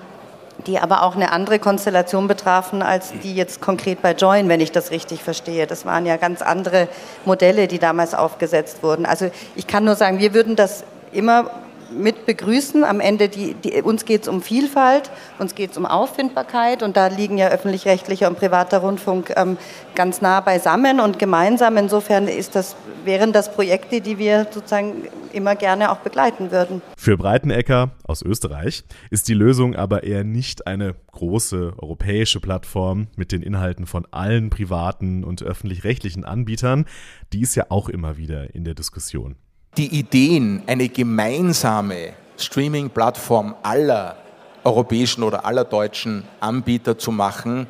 die 0.66 0.78
aber 0.78 1.02
auch 1.02 1.16
eine 1.16 1.32
andere 1.32 1.58
Konstellation 1.58 2.28
betrafen 2.28 2.80
als 2.82 3.12
die 3.22 3.34
jetzt 3.34 3.60
konkret 3.60 4.00
bei 4.02 4.12
Join, 4.12 4.48
wenn 4.48 4.60
ich 4.60 4.72
das 4.72 4.90
richtig 4.90 5.22
verstehe. 5.22 5.66
Das 5.66 5.84
waren 5.84 6.06
ja 6.06 6.16
ganz 6.16 6.42
andere 6.42 6.88
Modelle, 7.24 7.66
die 7.66 7.78
damals 7.78 8.14
aufgesetzt 8.14 8.82
wurden. 8.82 9.04
Also 9.04 9.30
ich 9.56 9.66
kann 9.66 9.84
nur 9.84 9.96
sagen, 9.96 10.20
wir 10.20 10.32
würden 10.32 10.56
das 10.56 10.84
immer 11.12 11.50
mit 11.96 12.26
begrüßen. 12.26 12.84
Am 12.84 13.00
Ende, 13.00 13.28
die, 13.28 13.54
die, 13.54 13.82
uns 13.82 14.04
geht 14.04 14.22
es 14.22 14.28
um 14.28 14.42
Vielfalt, 14.42 15.10
uns 15.38 15.54
geht 15.54 15.72
es 15.72 15.76
um 15.76 15.86
Auffindbarkeit 15.86 16.82
und 16.82 16.96
da 16.96 17.06
liegen 17.06 17.38
ja 17.38 17.48
öffentlich-rechtlicher 17.48 18.28
und 18.28 18.38
privater 18.38 18.78
Rundfunk 18.78 19.32
ähm, 19.36 19.56
ganz 19.94 20.20
nah 20.20 20.40
beisammen 20.40 21.00
und 21.00 21.18
gemeinsam. 21.18 21.76
Insofern 21.76 22.28
ist 22.28 22.54
das, 22.54 22.76
wären 23.04 23.32
das 23.32 23.52
Projekte, 23.52 24.00
die 24.00 24.18
wir 24.18 24.46
sozusagen 24.50 25.08
immer 25.32 25.56
gerne 25.56 25.90
auch 25.90 25.98
begleiten 25.98 26.50
würden. 26.50 26.80
Für 26.96 27.16
Breitenecker 27.16 27.90
aus 28.04 28.22
Österreich 28.22 28.84
ist 29.10 29.28
die 29.28 29.34
Lösung 29.34 29.74
aber 29.74 30.04
eher 30.04 30.24
nicht 30.24 30.66
eine 30.66 30.94
große 31.12 31.74
europäische 31.76 32.40
Plattform 32.40 33.08
mit 33.16 33.32
den 33.32 33.42
Inhalten 33.42 33.86
von 33.86 34.06
allen 34.10 34.50
privaten 34.50 35.24
und 35.24 35.42
öffentlich-rechtlichen 35.42 36.24
Anbietern. 36.24 36.86
Die 37.32 37.40
ist 37.40 37.54
ja 37.54 37.66
auch 37.68 37.88
immer 37.88 38.16
wieder 38.16 38.54
in 38.54 38.64
der 38.64 38.74
Diskussion 38.74 39.36
die 39.76 39.98
Ideen, 39.98 40.62
eine 40.66 40.88
gemeinsame 40.88 42.14
Streaming-Plattform 42.38 43.54
aller 43.62 44.16
europäischen 44.62 45.22
oder 45.22 45.44
aller 45.44 45.64
deutschen 45.64 46.24
Anbieter 46.40 46.96
zu 46.98 47.12
machen, 47.12 47.66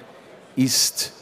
ist 0.56 1.12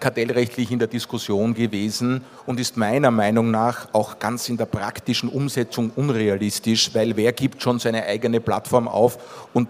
kartellrechtlich 0.00 0.70
in 0.70 0.78
der 0.78 0.88
Diskussion 0.88 1.54
gewesen 1.54 2.22
und 2.46 2.60
ist 2.60 2.76
meiner 2.76 3.10
Meinung 3.10 3.50
nach 3.50 3.88
auch 3.92 4.18
ganz 4.18 4.48
in 4.48 4.56
der 4.56 4.66
praktischen 4.66 5.28
Umsetzung 5.28 5.90
unrealistisch, 5.96 6.94
weil 6.94 7.16
wer 7.16 7.32
gibt 7.32 7.62
schon 7.62 7.78
seine 7.78 8.04
eigene 8.04 8.40
Plattform 8.40 8.88
auf 8.88 9.46
und 9.54 9.68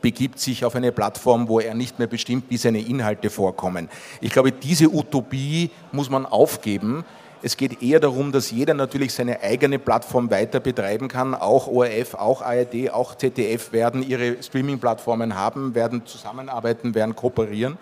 begibt 0.00 0.38
sich 0.38 0.64
auf 0.64 0.74
eine 0.74 0.92
Plattform, 0.92 1.48
wo 1.48 1.60
er 1.60 1.74
nicht 1.74 1.98
mehr 1.98 2.08
bestimmt, 2.08 2.44
wie 2.48 2.56
seine 2.56 2.80
Inhalte 2.80 3.30
vorkommen. 3.30 3.88
Ich 4.20 4.32
glaube, 4.32 4.52
diese 4.52 4.92
Utopie 4.92 5.70
muss 5.92 6.10
man 6.10 6.26
aufgeben. 6.26 7.04
Es 7.44 7.58
geht 7.58 7.82
eher 7.82 8.00
darum, 8.00 8.32
dass 8.32 8.50
jeder 8.50 8.72
natürlich 8.72 9.12
seine 9.12 9.42
eigene 9.42 9.78
Plattform 9.78 10.30
weiter 10.30 10.60
betreiben 10.60 11.08
kann. 11.08 11.34
Auch 11.34 11.68
ORF, 11.68 12.14
auch 12.14 12.40
ARD, 12.40 12.90
auch 12.90 13.16
ZDF 13.16 13.70
werden 13.70 14.02
ihre 14.02 14.42
Streaming-Plattformen 14.42 15.34
haben, 15.34 15.74
werden 15.74 16.06
zusammenarbeiten, 16.06 16.94
werden 16.94 17.14
kooperieren. 17.14 17.76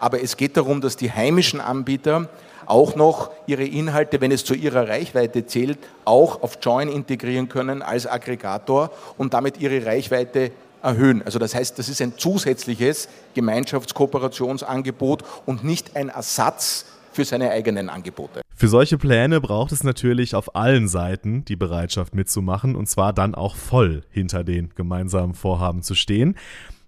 Aber 0.00 0.20
es 0.20 0.36
geht 0.36 0.56
darum, 0.56 0.80
dass 0.80 0.96
die 0.96 1.12
heimischen 1.12 1.60
Anbieter 1.60 2.28
auch 2.66 2.96
noch 2.96 3.30
ihre 3.46 3.62
Inhalte, 3.62 4.20
wenn 4.20 4.32
es 4.32 4.44
zu 4.44 4.52
ihrer 4.52 4.88
Reichweite 4.88 5.46
zählt, 5.46 5.78
auch 6.04 6.42
auf 6.42 6.58
Join 6.60 6.88
integrieren 6.88 7.48
können 7.48 7.82
als 7.82 8.08
Aggregator 8.08 8.90
und 9.16 9.32
damit 9.32 9.60
ihre 9.60 9.86
Reichweite 9.86 10.50
erhöhen. 10.82 11.22
Also 11.24 11.38
das 11.38 11.54
heißt, 11.54 11.78
das 11.78 11.88
ist 11.88 12.02
ein 12.02 12.18
zusätzliches 12.18 13.08
Gemeinschaftskooperationsangebot 13.34 15.22
und 15.46 15.62
nicht 15.62 15.94
ein 15.94 16.08
Ersatz 16.08 16.86
für 17.12 17.24
seine 17.24 17.50
eigenen 17.50 17.88
Angebote. 17.88 18.43
Für 18.56 18.68
solche 18.68 18.98
Pläne 18.98 19.40
braucht 19.40 19.72
es 19.72 19.82
natürlich 19.82 20.36
auf 20.36 20.54
allen 20.54 20.86
Seiten 20.86 21.44
die 21.44 21.56
Bereitschaft 21.56 22.14
mitzumachen 22.14 22.76
und 22.76 22.88
zwar 22.88 23.12
dann 23.12 23.34
auch 23.34 23.56
voll 23.56 24.02
hinter 24.10 24.44
den 24.44 24.70
gemeinsamen 24.76 25.34
Vorhaben 25.34 25.82
zu 25.82 25.96
stehen. 25.96 26.36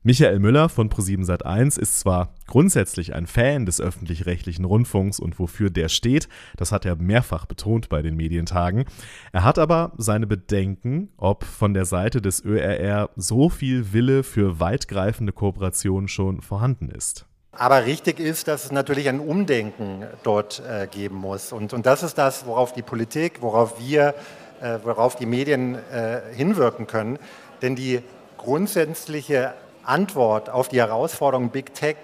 Michael 0.04 0.38
Müller 0.38 0.68
von 0.68 0.88
Pro7 0.88 1.26
Sat1 1.26 1.80
ist 1.80 1.98
zwar 1.98 2.32
grundsätzlich 2.46 3.16
ein 3.16 3.26
Fan 3.26 3.66
des 3.66 3.80
öffentlich-rechtlichen 3.80 4.64
Rundfunks 4.64 5.18
und 5.18 5.40
wofür 5.40 5.68
der 5.68 5.88
steht, 5.88 6.28
das 6.56 6.70
hat 6.70 6.84
er 6.84 6.94
mehrfach 6.94 7.46
betont 7.46 7.88
bei 7.88 8.00
den 8.02 8.14
Medientagen. 8.14 8.84
Er 9.32 9.42
hat 9.42 9.58
aber 9.58 9.92
seine 9.98 10.28
Bedenken, 10.28 11.08
ob 11.16 11.42
von 11.42 11.74
der 11.74 11.86
Seite 11.86 12.22
des 12.22 12.44
ÖRR 12.44 13.10
so 13.16 13.48
viel 13.48 13.92
Wille 13.92 14.22
für 14.22 14.60
weitgreifende 14.60 15.32
Kooperation 15.32 16.06
schon 16.06 16.40
vorhanden 16.40 16.88
ist. 16.88 17.26
Aber 17.58 17.86
richtig 17.86 18.20
ist, 18.20 18.48
dass 18.48 18.66
es 18.66 18.72
natürlich 18.72 19.08
ein 19.08 19.20
Umdenken 19.20 20.06
dort 20.22 20.62
äh, 20.68 20.86
geben 20.86 21.16
muss. 21.16 21.52
Und, 21.52 21.72
und 21.72 21.86
das 21.86 22.02
ist 22.02 22.18
das, 22.18 22.46
worauf 22.46 22.72
die 22.72 22.82
Politik, 22.82 23.40
worauf 23.40 23.80
wir, 23.80 24.14
äh, 24.60 24.78
worauf 24.82 25.16
die 25.16 25.26
Medien 25.26 25.74
äh, 25.74 26.20
hinwirken 26.34 26.86
können. 26.86 27.18
Denn 27.62 27.74
die 27.74 28.02
grundsätzliche 28.36 29.54
Antwort 29.84 30.50
auf 30.50 30.68
die 30.68 30.78
Herausforderung 30.78 31.50
Big 31.50 31.72
Tech 31.72 31.96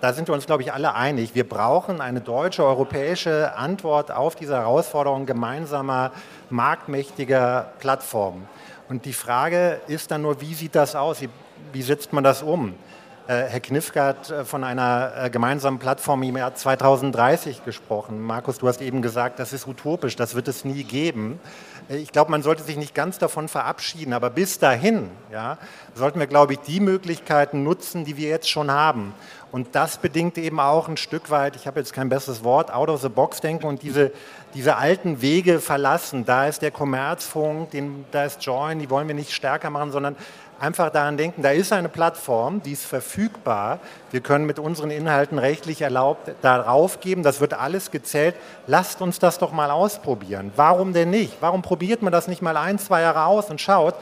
da 0.00 0.12
sind 0.12 0.28
wir 0.28 0.34
uns, 0.34 0.46
glaube 0.46 0.62
ich, 0.62 0.72
alle 0.72 0.94
einig. 0.94 1.34
Wir 1.34 1.48
brauchen 1.48 2.00
eine 2.00 2.20
deutsche, 2.20 2.64
europäische 2.64 3.56
Antwort 3.56 4.12
auf 4.12 4.36
diese 4.36 4.54
Herausforderung 4.54 5.26
gemeinsamer, 5.26 6.12
marktmächtiger 6.50 7.72
Plattformen. 7.80 8.48
Und 8.88 9.06
die 9.06 9.12
Frage 9.12 9.80
ist 9.88 10.12
dann 10.12 10.22
nur, 10.22 10.40
wie 10.40 10.54
sieht 10.54 10.76
das 10.76 10.94
aus? 10.94 11.20
Wie, 11.20 11.28
wie 11.72 11.82
setzt 11.82 12.12
man 12.12 12.22
das 12.22 12.42
um? 12.42 12.74
Äh, 13.28 13.44
Herr 13.48 13.60
Knifke 13.60 14.02
hat 14.02 14.30
äh, 14.30 14.42
von 14.46 14.64
einer 14.64 15.12
äh, 15.14 15.28
gemeinsamen 15.28 15.78
Plattform 15.78 16.22
im 16.22 16.38
Jahr 16.38 16.54
2030 16.54 17.62
gesprochen. 17.62 18.22
Markus, 18.22 18.56
du 18.56 18.66
hast 18.66 18.80
eben 18.80 19.02
gesagt, 19.02 19.38
das 19.38 19.52
ist 19.52 19.66
utopisch, 19.66 20.16
das 20.16 20.34
wird 20.34 20.48
es 20.48 20.64
nie 20.64 20.82
geben. 20.82 21.38
Ich 21.90 22.10
glaube, 22.10 22.30
man 22.30 22.42
sollte 22.42 22.62
sich 22.62 22.78
nicht 22.78 22.94
ganz 22.94 23.18
davon 23.18 23.48
verabschieden, 23.48 24.14
aber 24.14 24.30
bis 24.30 24.58
dahin 24.58 25.10
ja, 25.30 25.58
sollten 25.94 26.20
wir, 26.20 26.26
glaube 26.26 26.54
ich, 26.54 26.60
die 26.60 26.80
Möglichkeiten 26.80 27.64
nutzen, 27.64 28.06
die 28.06 28.16
wir 28.16 28.30
jetzt 28.30 28.48
schon 28.48 28.70
haben. 28.70 29.12
Und 29.52 29.74
das 29.74 29.98
bedingt 29.98 30.38
eben 30.38 30.58
auch 30.58 30.88
ein 30.88 30.96
Stück 30.96 31.30
weit, 31.30 31.54
ich 31.56 31.66
habe 31.66 31.80
jetzt 31.80 31.92
kein 31.92 32.08
besseres 32.08 32.44
Wort, 32.44 32.72
out 32.72 32.88
of 32.88 33.02
the 33.02 33.08
box 33.10 33.40
denken 33.40 33.66
und 33.66 33.82
diese, 33.82 34.10
diese 34.54 34.76
alten 34.76 35.20
Wege 35.20 35.60
verlassen. 35.60 36.24
Da 36.24 36.46
ist 36.46 36.62
der 36.62 36.70
Kommerzfunk, 36.70 37.70
den, 37.72 38.06
da 38.10 38.24
ist 38.24 38.42
Join, 38.44 38.78
die 38.78 38.88
wollen 38.88 39.08
wir 39.08 39.14
nicht 39.14 39.32
stärker 39.32 39.68
machen, 39.68 39.90
sondern 39.90 40.16
einfach 40.60 40.90
daran 40.90 41.16
denken, 41.16 41.42
da 41.42 41.50
ist 41.50 41.72
eine 41.72 41.88
Plattform, 41.88 42.62
die 42.62 42.72
ist 42.72 42.84
verfügbar. 42.84 43.78
Wir 44.10 44.20
können 44.20 44.46
mit 44.46 44.58
unseren 44.58 44.90
Inhalten 44.90 45.38
rechtlich 45.38 45.82
erlaubt 45.82 46.32
darauf 46.42 47.00
geben. 47.00 47.22
Das 47.22 47.40
wird 47.40 47.54
alles 47.54 47.90
gezählt. 47.90 48.34
Lasst 48.66 49.00
uns 49.00 49.18
das 49.18 49.38
doch 49.38 49.52
mal 49.52 49.70
ausprobieren. 49.70 50.52
Warum 50.56 50.92
denn 50.92 51.10
nicht? 51.10 51.36
Warum 51.40 51.62
probiert 51.62 52.02
man 52.02 52.12
das 52.12 52.28
nicht 52.28 52.42
mal 52.42 52.56
ein, 52.56 52.78
zwei 52.78 53.02
Jahre 53.02 53.24
aus 53.24 53.50
und 53.50 53.60
schaut, 53.60 53.94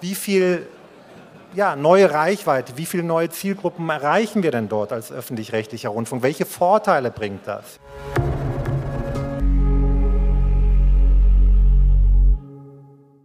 wie 0.00 0.14
viel 0.14 0.66
ja, 1.54 1.76
neue 1.76 2.10
Reichweite, 2.10 2.76
wie 2.76 2.86
viele 2.86 3.04
neue 3.04 3.30
Zielgruppen 3.30 3.88
erreichen 3.88 4.42
wir 4.42 4.50
denn 4.50 4.68
dort 4.68 4.92
als 4.92 5.12
öffentlich-rechtlicher 5.12 5.88
Rundfunk? 5.88 6.22
Welche 6.22 6.46
Vorteile 6.46 7.10
bringt 7.10 7.46
das? 7.46 7.78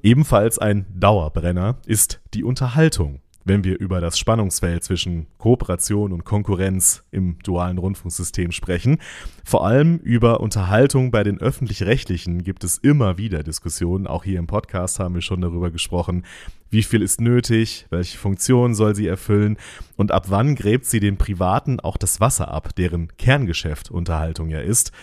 Ebenfalls 0.02 0.58
ein 0.60 0.86
Dauerbrenner 0.96 1.78
ist 1.86 2.22
die 2.34 2.46
Unterhaltung, 2.46 3.20
wenn 3.44 3.66
wir 3.66 3.78
über 3.80 4.00
das 4.00 4.18
Spannungsfeld 4.18 4.82
zwischen 4.82 5.28
Kooperation 5.40 6.14
und 6.14 6.24
Konkurrenz 6.24 7.04
im 7.12 7.38
dualen 7.44 7.78
Rundfunksystem 7.78 8.54
sprechen. 8.54 9.00
Vor 9.44 9.68
allem 9.68 9.98
über 9.98 10.40
Unterhaltung 10.40 11.12
bei 11.12 11.24
den 11.24 11.42
öffentlich-rechtlichen 11.42 12.46
gibt 12.46 12.64
es 12.64 12.78
immer 12.78 13.18
wieder 13.18 13.44
Diskussionen. 13.44 14.08
Auch 14.08 14.24
hier 14.24 14.40
im 14.40 14.48
Podcast 14.48 15.00
haben 15.00 15.16
wir 15.16 15.22
schon 15.22 15.42
darüber 15.42 15.70
gesprochen. 15.70 16.24
Wie 16.70 16.84
viel 16.84 17.02
ist 17.02 17.20
nötig? 17.20 17.86
Welche 17.90 18.18
Funktion 18.18 18.76
soll 18.76 18.96
sie 18.96 19.08
erfüllen? 19.08 19.58
Und 19.98 20.14
ab 20.14 20.28
wann 20.30 20.56
gräbt 20.56 20.86
sie 20.86 21.02
den 21.02 21.18
Privaten 21.18 21.82
auch 21.82 21.98
das 21.98 22.22
Wasser 22.22 22.48
ab, 22.48 22.74
deren 22.74 23.10
Kerngeschäft 23.18 23.92
Unterhaltung 23.92 24.50
ja 24.50 24.62
ist? 24.62 24.94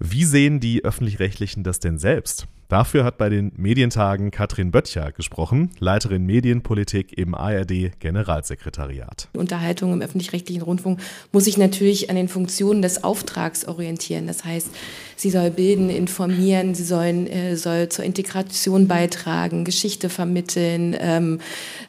Wie 0.00 0.24
sehen 0.24 0.58
die 0.58 0.84
öffentlich-rechtlichen 0.84 1.62
das 1.62 1.78
denn 1.78 1.98
selbst? 1.98 2.48
Dafür 2.68 3.04
hat 3.04 3.18
bei 3.18 3.28
den 3.28 3.52
Medientagen 3.56 4.30
Katrin 4.30 4.70
Böttcher 4.70 5.12
gesprochen, 5.12 5.70
Leiterin 5.78 6.24
Medienpolitik 6.24 7.16
im 7.16 7.34
ARD 7.34 7.92
Generalsekretariat. 8.00 9.28
Unterhaltung 9.34 9.92
im 9.92 10.00
öffentlich-rechtlichen 10.00 10.62
Rundfunk 10.62 11.00
muss 11.30 11.44
sich 11.44 11.58
natürlich 11.58 12.08
an 12.08 12.16
den 12.16 12.28
Funktionen 12.28 12.80
des 12.80 13.04
Auftrags 13.04 13.66
orientieren. 13.66 14.26
Das 14.26 14.44
heißt, 14.44 14.68
sie 15.16 15.30
soll 15.30 15.50
bilden, 15.50 15.90
informieren, 15.90 16.74
sie 16.74 16.84
sollen, 16.84 17.26
äh, 17.26 17.56
soll 17.56 17.90
zur 17.90 18.04
Integration 18.04 18.88
beitragen, 18.88 19.64
Geschichte 19.64 20.08
vermitteln, 20.08 20.96
ähm, 20.98 21.40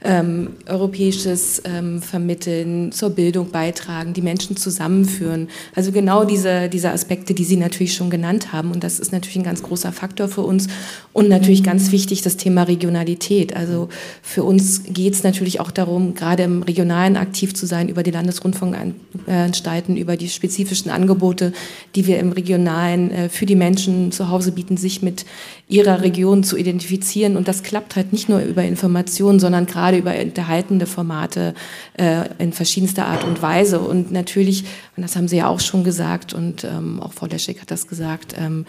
ähm, 0.03 0.51
Europäisches 0.67 1.61
ähm, 1.65 2.01
vermitteln, 2.01 2.91
zur 2.91 3.11
Bildung 3.11 3.49
beitragen, 3.49 4.13
die 4.13 4.21
Menschen 4.21 4.57
zusammenführen. 4.57 5.47
Also 5.73 5.91
genau 5.91 6.25
diese, 6.25 6.69
diese 6.69 6.91
Aspekte, 6.91 7.33
die 7.33 7.45
Sie 7.45 7.57
natürlich 7.57 7.93
schon 7.95 8.09
genannt 8.09 8.51
haben. 8.51 8.71
Und 8.71 8.83
das 8.83 8.99
ist 8.99 9.11
natürlich 9.11 9.37
ein 9.37 9.43
ganz 9.43 9.63
großer 9.63 9.91
Faktor 9.91 10.27
für 10.27 10.41
uns. 10.41 10.67
Und 11.13 11.29
natürlich 11.29 11.63
ganz 11.63 11.93
wichtig 11.93 12.23
das 12.23 12.35
Thema 12.35 12.63
Regionalität. 12.63 13.55
Also 13.55 13.87
für 14.21 14.43
uns 14.43 14.83
geht 14.83 15.13
es 15.13 15.23
natürlich 15.23 15.61
auch 15.61 15.71
darum, 15.71 16.13
gerade 16.13 16.43
im 16.43 16.61
Regionalen 16.61 17.15
aktiv 17.15 17.53
zu 17.53 17.65
sein, 17.65 17.87
über 17.87 18.03
die 18.03 18.11
Landesrundfunkanstalten, 18.11 19.95
über 19.95 20.17
die 20.17 20.27
spezifischen 20.27 20.91
Angebote, 20.91 21.53
die 21.95 22.05
wir 22.05 22.19
im 22.19 22.33
Regionalen 22.33 23.11
äh, 23.11 23.29
für 23.29 23.45
die 23.45 23.55
Menschen 23.55 24.11
zu 24.11 24.29
Hause 24.29 24.51
bieten, 24.51 24.75
sich 24.75 25.01
mit 25.01 25.25
ihrer 25.67 26.01
Region 26.01 26.43
zu 26.43 26.57
identifizieren. 26.57 27.35
Und 27.37 27.47
das 27.47 27.63
klappt 27.63 27.95
halt 27.95 28.13
nicht 28.13 28.29
nur 28.29 28.39
über 28.39 28.63
Informationen, 28.63 29.39
sondern 29.39 29.65
gerade 29.65 29.97
über 29.97 30.13
unterhaltende 30.19 30.85
Formate 30.85 31.55
äh, 31.97 32.25
in 32.37 32.53
verschiedenster 32.53 33.07
Art 33.07 33.23
und 33.23 33.41
Weise. 33.41 33.79
Und 33.79 34.11
natürlich, 34.11 34.65
und 34.95 35.01
das 35.01 35.15
haben 35.15 35.27
Sie 35.27 35.37
ja 35.37 35.47
auch 35.47 35.59
schon 35.59 35.83
gesagt 35.83 36.33
und 36.33 36.63
ähm, 36.63 37.01
auch 37.01 37.13
Frau 37.13 37.25
Leschek 37.25 37.61
hat 37.61 37.71
das 37.71 37.87
gesagt, 37.87 38.35
ähm, 38.37 38.65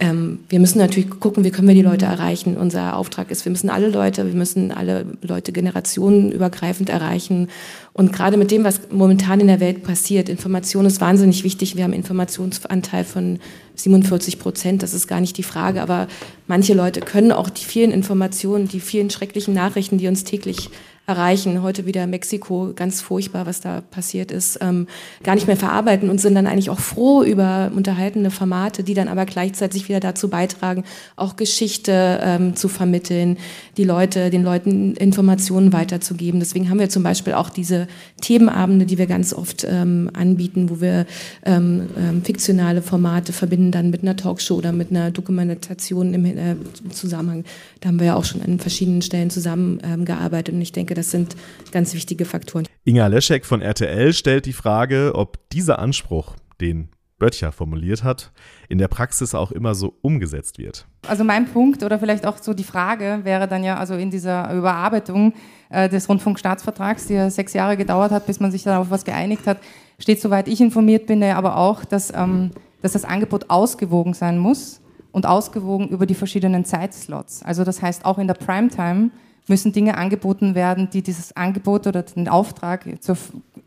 ähm, 0.00 0.40
wir 0.48 0.58
müssen 0.58 0.78
natürlich 0.78 1.10
gucken, 1.20 1.44
wie 1.44 1.50
können 1.50 1.68
wir 1.68 1.74
die 1.74 1.82
Leute 1.82 2.06
erreichen. 2.06 2.56
Unser 2.56 2.96
Auftrag 2.96 3.30
ist, 3.30 3.44
wir 3.44 3.52
müssen 3.52 3.68
alle 3.68 3.88
Leute, 3.88 4.26
wir 4.26 4.34
müssen 4.34 4.72
alle 4.72 5.04
Leute 5.20 5.52
generationenübergreifend 5.52 6.88
erreichen. 6.88 7.48
Und 7.92 8.10
gerade 8.12 8.38
mit 8.38 8.50
dem, 8.50 8.64
was 8.64 8.80
momentan 8.90 9.40
in 9.40 9.48
der 9.48 9.60
Welt 9.60 9.82
passiert, 9.82 10.30
Information 10.30 10.86
ist 10.86 11.02
wahnsinnig 11.02 11.44
wichtig. 11.44 11.76
Wir 11.76 11.84
haben 11.84 11.92
Informationsanteil 11.92 13.04
von 13.04 13.38
47 13.74 14.38
Prozent, 14.38 14.82
das 14.82 14.94
ist 14.94 15.06
gar 15.06 15.20
nicht 15.20 15.36
die 15.36 15.42
Frage. 15.42 15.82
Aber 15.82 16.08
manche 16.46 16.74
Leute 16.74 17.00
können 17.00 17.32
auch 17.32 17.50
die 17.50 17.64
vielen 17.64 17.90
Informationen, 17.90 18.68
die 18.68 18.80
vielen 18.80 19.10
schrecklichen 19.10 19.54
Nachrichten, 19.54 19.98
die 19.98 20.08
uns 20.08 20.24
täglich 20.24 20.70
erreichen. 21.06 21.62
Heute 21.62 21.84
wieder 21.84 22.06
Mexiko, 22.06 22.72
ganz 22.76 23.00
furchtbar, 23.00 23.44
was 23.44 23.60
da 23.60 23.80
passiert 23.80 24.30
ist, 24.30 24.58
ähm, 24.62 24.86
gar 25.24 25.34
nicht 25.34 25.48
mehr 25.48 25.56
verarbeiten 25.56 26.08
und 26.08 26.20
sind 26.20 26.36
dann 26.36 26.46
eigentlich 26.46 26.70
auch 26.70 26.78
froh 26.78 27.24
über 27.24 27.72
unterhaltene 27.74 28.30
Formate, 28.30 28.84
die 28.84 28.94
dann 28.94 29.08
aber 29.08 29.26
gleichzeitig 29.26 29.88
wieder 29.88 29.98
dazu 29.98 30.28
beitragen, 30.28 30.84
auch 31.16 31.34
Geschichte 31.34 32.20
ähm, 32.22 32.54
zu 32.54 32.68
vermitteln, 32.68 33.36
die 33.76 33.82
Leute, 33.82 34.30
den 34.30 34.44
Leuten 34.44 34.94
Informationen 34.94 35.72
weiterzugeben. 35.72 36.38
Deswegen 36.38 36.70
haben 36.70 36.78
wir 36.78 36.88
zum 36.88 37.02
Beispiel 37.02 37.32
auch 37.32 37.50
diese 37.50 37.88
Themenabende, 38.20 38.86
die 38.86 38.96
wir 38.96 39.06
ganz 39.06 39.34
oft 39.34 39.66
ähm, 39.68 40.08
anbieten, 40.12 40.70
wo 40.70 40.80
wir 40.80 41.06
ähm, 41.44 41.88
ähm, 41.98 42.22
fiktionale 42.22 42.80
Formate 42.80 43.32
verbinden 43.32 43.72
dann 43.72 43.90
mit 43.90 44.02
einer 44.02 44.14
Talkshow 44.14 44.54
oder 44.54 44.70
mit 44.70 44.90
einer 44.90 45.10
Dokumentation 45.10 46.14
im 46.14 46.24
äh, 46.26 46.54
Zusammenhang. 46.90 47.42
Da 47.80 47.88
haben 47.88 47.98
wir 47.98 48.06
ja 48.06 48.14
auch 48.14 48.24
schon 48.24 48.40
an 48.42 48.60
verschiedenen 48.60 49.02
Stellen 49.02 49.30
zusammengearbeitet 49.30 50.54
und 50.54 50.60
ich 50.60 50.70
denke, 50.70 50.91
denke, 50.92 50.94
das 50.94 51.10
sind 51.10 51.36
ganz 51.72 51.94
wichtige 51.94 52.24
Faktoren. 52.24 52.66
Inga 52.84 53.06
Leschek 53.06 53.44
von 53.44 53.62
RTL 53.62 54.12
stellt 54.12 54.46
die 54.46 54.52
Frage, 54.52 55.12
ob 55.14 55.38
dieser 55.50 55.78
Anspruch, 55.78 56.36
den 56.60 56.88
Böttcher 57.18 57.52
formuliert 57.52 58.02
hat, 58.02 58.32
in 58.68 58.78
der 58.78 58.88
Praxis 58.88 59.34
auch 59.34 59.52
immer 59.52 59.74
so 59.74 59.94
umgesetzt 60.02 60.58
wird. 60.58 60.86
Also 61.06 61.22
mein 61.22 61.46
Punkt 61.46 61.82
oder 61.84 61.98
vielleicht 61.98 62.26
auch 62.26 62.38
so 62.38 62.52
die 62.52 62.64
Frage 62.64 63.20
wäre 63.22 63.46
dann 63.46 63.62
ja, 63.62 63.76
also 63.76 63.94
in 63.94 64.10
dieser 64.10 64.52
Überarbeitung 64.52 65.32
äh, 65.70 65.88
des 65.88 66.08
Rundfunkstaatsvertrags, 66.08 67.06
die 67.06 67.14
ja 67.14 67.30
sechs 67.30 67.52
Jahre 67.52 67.76
gedauert 67.76 68.10
hat, 68.10 68.26
bis 68.26 68.40
man 68.40 68.50
sich 68.50 68.64
dann 68.64 68.76
auf 68.76 68.90
was 68.90 69.04
geeinigt 69.04 69.46
hat, 69.46 69.58
steht, 69.98 70.20
soweit 70.20 70.48
ich 70.48 70.60
informiert 70.60 71.06
bin, 71.06 71.22
ja 71.22 71.36
aber 71.36 71.56
auch, 71.56 71.84
dass, 71.84 72.12
ähm, 72.12 72.50
dass 72.82 72.92
das 72.92 73.04
Angebot 73.04 73.50
ausgewogen 73.50 74.14
sein 74.14 74.38
muss 74.38 74.80
und 75.12 75.26
ausgewogen 75.26 75.88
über 75.88 76.06
die 76.06 76.14
verschiedenen 76.16 76.64
Zeitslots. 76.64 77.42
Also 77.44 77.62
das 77.62 77.82
heißt 77.82 78.04
auch 78.04 78.18
in 78.18 78.26
der 78.26 78.34
Primetime 78.34 79.10
müssen 79.48 79.72
Dinge 79.72 79.96
angeboten 79.96 80.54
werden, 80.54 80.88
die 80.90 81.02
dieses 81.02 81.36
Angebot 81.36 81.86
oder 81.86 82.02
den 82.02 82.28
Auftrag 82.28 82.86
zur 83.00 83.16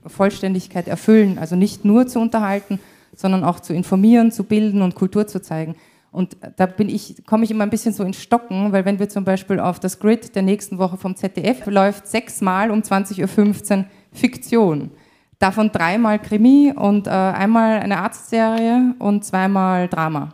Vollständigkeit 0.05 0.88
erfüllen. 0.88 1.38
Also 1.38 1.55
nicht 1.55 1.85
nur 1.85 2.07
zu 2.07 2.19
unterhalten, 2.19 2.79
sondern 3.15 3.43
auch 3.43 3.59
zu 3.59 3.73
informieren, 3.73 4.31
zu 4.31 4.43
bilden 4.43 4.81
und 4.81 4.95
Kultur 4.95 5.27
zu 5.27 5.41
zeigen. 5.41 5.75
Und 6.11 6.38
da 6.55 6.65
bin 6.65 6.88
ich, 6.88 7.25
komme 7.25 7.43
ich 7.43 7.51
immer 7.51 7.65
ein 7.65 7.69
bisschen 7.69 7.93
so 7.93 8.03
in 8.03 8.13
Stocken, 8.13 8.71
weil 8.71 8.85
wenn 8.85 8.99
wir 8.99 9.09
zum 9.09 9.25
Beispiel 9.25 9.59
auf 9.59 9.81
das 9.81 9.99
Grid 9.99 10.33
der 10.33 10.43
nächsten 10.43 10.77
Woche 10.77 10.95
vom 10.95 11.15
ZDF 11.15 11.65
läuft, 11.65 12.07
sechsmal 12.07 12.71
um 12.71 12.79
20.15 12.79 13.77
Uhr 13.77 13.85
Fiktion. 14.13 14.91
Davon 15.39 15.73
dreimal 15.73 16.19
Krimi 16.19 16.73
und 16.73 17.07
äh, 17.07 17.09
einmal 17.09 17.79
eine 17.79 17.97
Arztserie 17.97 18.95
und 18.99 19.25
zweimal 19.25 19.89
Drama. 19.89 20.33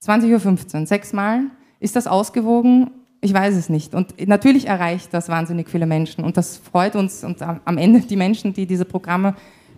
20.15 0.00 0.80
Uhr, 0.80 0.86
sechsmal. 0.86 1.42
Ist 1.80 1.96
das 1.96 2.06
ausgewogen? 2.06 2.90
Ich 3.22 3.34
weiß 3.34 3.54
es 3.54 3.68
nicht. 3.68 3.94
Und 3.94 4.26
natürlich 4.26 4.66
erreicht 4.66 5.12
das 5.12 5.28
wahnsinnig 5.28 5.68
viele 5.68 5.86
Menschen. 5.86 6.24
Und 6.24 6.36
das 6.36 6.56
freut 6.56 6.96
uns. 6.96 7.22
Und 7.22 7.42
am 7.42 7.78
Ende 7.78 8.00
die 8.00 8.16
Menschen, 8.16 8.54
die 8.54 8.66
diese 8.66 8.86
Programme 8.86 9.34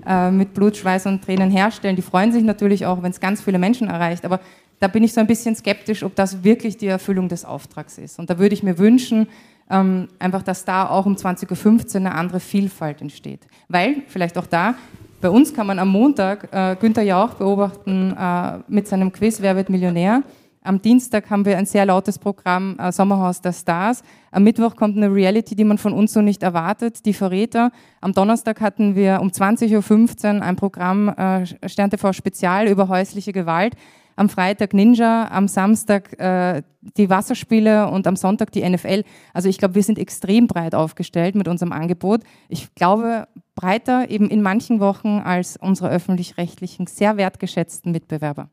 äh, 0.07 0.31
mit 0.31 0.55
Blut, 0.55 0.77
Schweiß 0.77 1.07
und 1.07 1.25
Tränen 1.25 1.51
herstellen, 1.51 1.97
die 1.97 2.03
freuen 2.03 2.33
sich 2.33 2.45
natürlich 2.45 2.87
auch, 2.87 3.03
wenn 3.03 3.11
es 3.11 3.19
ganz 3.19 3.43
viele 3.43 3.59
Menschen 3.59 3.89
erreicht. 3.89 4.25
Aber 4.25 4.41
da 4.79 4.89
bin 4.89 5.03
ich 5.03 5.13
so 5.13 5.21
ein 5.21 5.27
bisschen 5.27 5.57
skeptisch, 5.57 6.03
ob 6.03 6.15
das 6.15 6.45
wirklich 6.45 6.77
die 6.77 6.87
Erfüllung 6.87 7.29
des 7.29 7.45
Auftrags 7.45 7.99
ist. 7.99 8.19
Und 8.19 8.31
da 8.31 8.39
würde 8.39 8.55
ich 8.55 8.63
mir 8.63 8.79
wünschen, 8.79 9.29
ähm, 9.71 10.09
einfach, 10.19 10.43
dass 10.43 10.65
da 10.65 10.89
auch 10.89 11.07
um 11.07 11.17
20.15 11.17 11.95
Uhr 11.95 11.97
eine 11.97 12.15
andere 12.15 12.41
Vielfalt 12.41 13.01
entsteht. 13.01 13.41
Weil, 13.69 14.03
vielleicht 14.09 14.39
auch 14.39 14.47
da, 14.47 14.75
bei 15.21 15.31
uns 15.31 15.55
kann 15.55 15.69
man 15.69 15.79
am 15.79 15.89
Montag 15.89 16.49
äh, 16.53 16.77
Günther 16.81 17.03
Jauch 17.03 17.35
beobachten 17.35 18.13
äh, 18.19 18.59
mit 18.69 18.89
seinem 18.89 19.13
Quiz 19.13 19.41
Wer 19.41 19.57
wird 19.57 19.71
Millionär? 19.71 20.23
Am 20.65 20.81
Dienstag 20.81 21.29
haben 21.29 21.45
wir 21.45 21.59
ein 21.59 21.67
sehr 21.67 21.85
lautes 21.85 22.21
Programm 22.21 22.79
äh, 22.79 22.93
Sommerhaus 22.93 23.41
der 23.41 23.53
Stars. 23.53 24.05
Am 24.31 24.45
Mittwoch 24.45 24.77
kommt 24.77 24.97
eine 24.97 25.13
Reality, 25.13 25.57
die 25.57 25.65
man 25.65 25.77
von 25.77 25.93
uns 25.93 26.13
so 26.13 26.21
nicht 26.21 26.45
erwartet, 26.45 27.05
die 27.05 27.15
Verräter. 27.15 27.73
Am 28.01 28.13
Donnerstag 28.13 28.61
hatten 28.61 28.95
wir 28.95 29.21
um 29.21 29.29
20.15 29.29 30.37
Uhr 30.37 30.43
ein 30.43 30.55
Programm 30.55 31.09
äh, 31.09 31.47
Stern 31.69 31.91
TV 31.91 32.13
Spezial 32.13 32.69
über 32.69 32.87
häusliche 32.87 33.33
Gewalt. 33.33 33.75
Am 34.15 34.29
Freitag 34.29 34.73
Ninja, 34.73 35.29
am 35.33 35.49
Samstag 35.49 36.17
äh, 36.21 36.63
die 36.97 37.11
Wasserspiele 37.11 37.91
und 37.91 38.07
am 38.07 38.15
Sonntag 38.15 38.53
die 38.53 38.69
NFL. 38.69 39.03
Also 39.33 39.49
ich 39.49 39.59
glaube, 39.59 39.75
wir 39.75 39.83
sind 39.83 39.99
extrem 39.99 40.47
breit 40.47 40.77
aufgestellt 40.77 41.35
mit 41.35 41.49
unserem 41.49 41.73
Angebot. 41.73 42.21
Ich 42.49 42.73
glaube, 42.77 43.27
breiter 43.57 44.11
eben 44.11 44.31
in 44.31 44.43
manchen 44.43 44.79
Wochen 44.79 45.19
als 45.25 45.57
unsere 45.57 45.91
öffentlich-rechtlichen, 45.91 46.87
sehr 46.87 47.17
wertgeschätzten 47.17 47.91
Mitbewerber. 47.91 48.49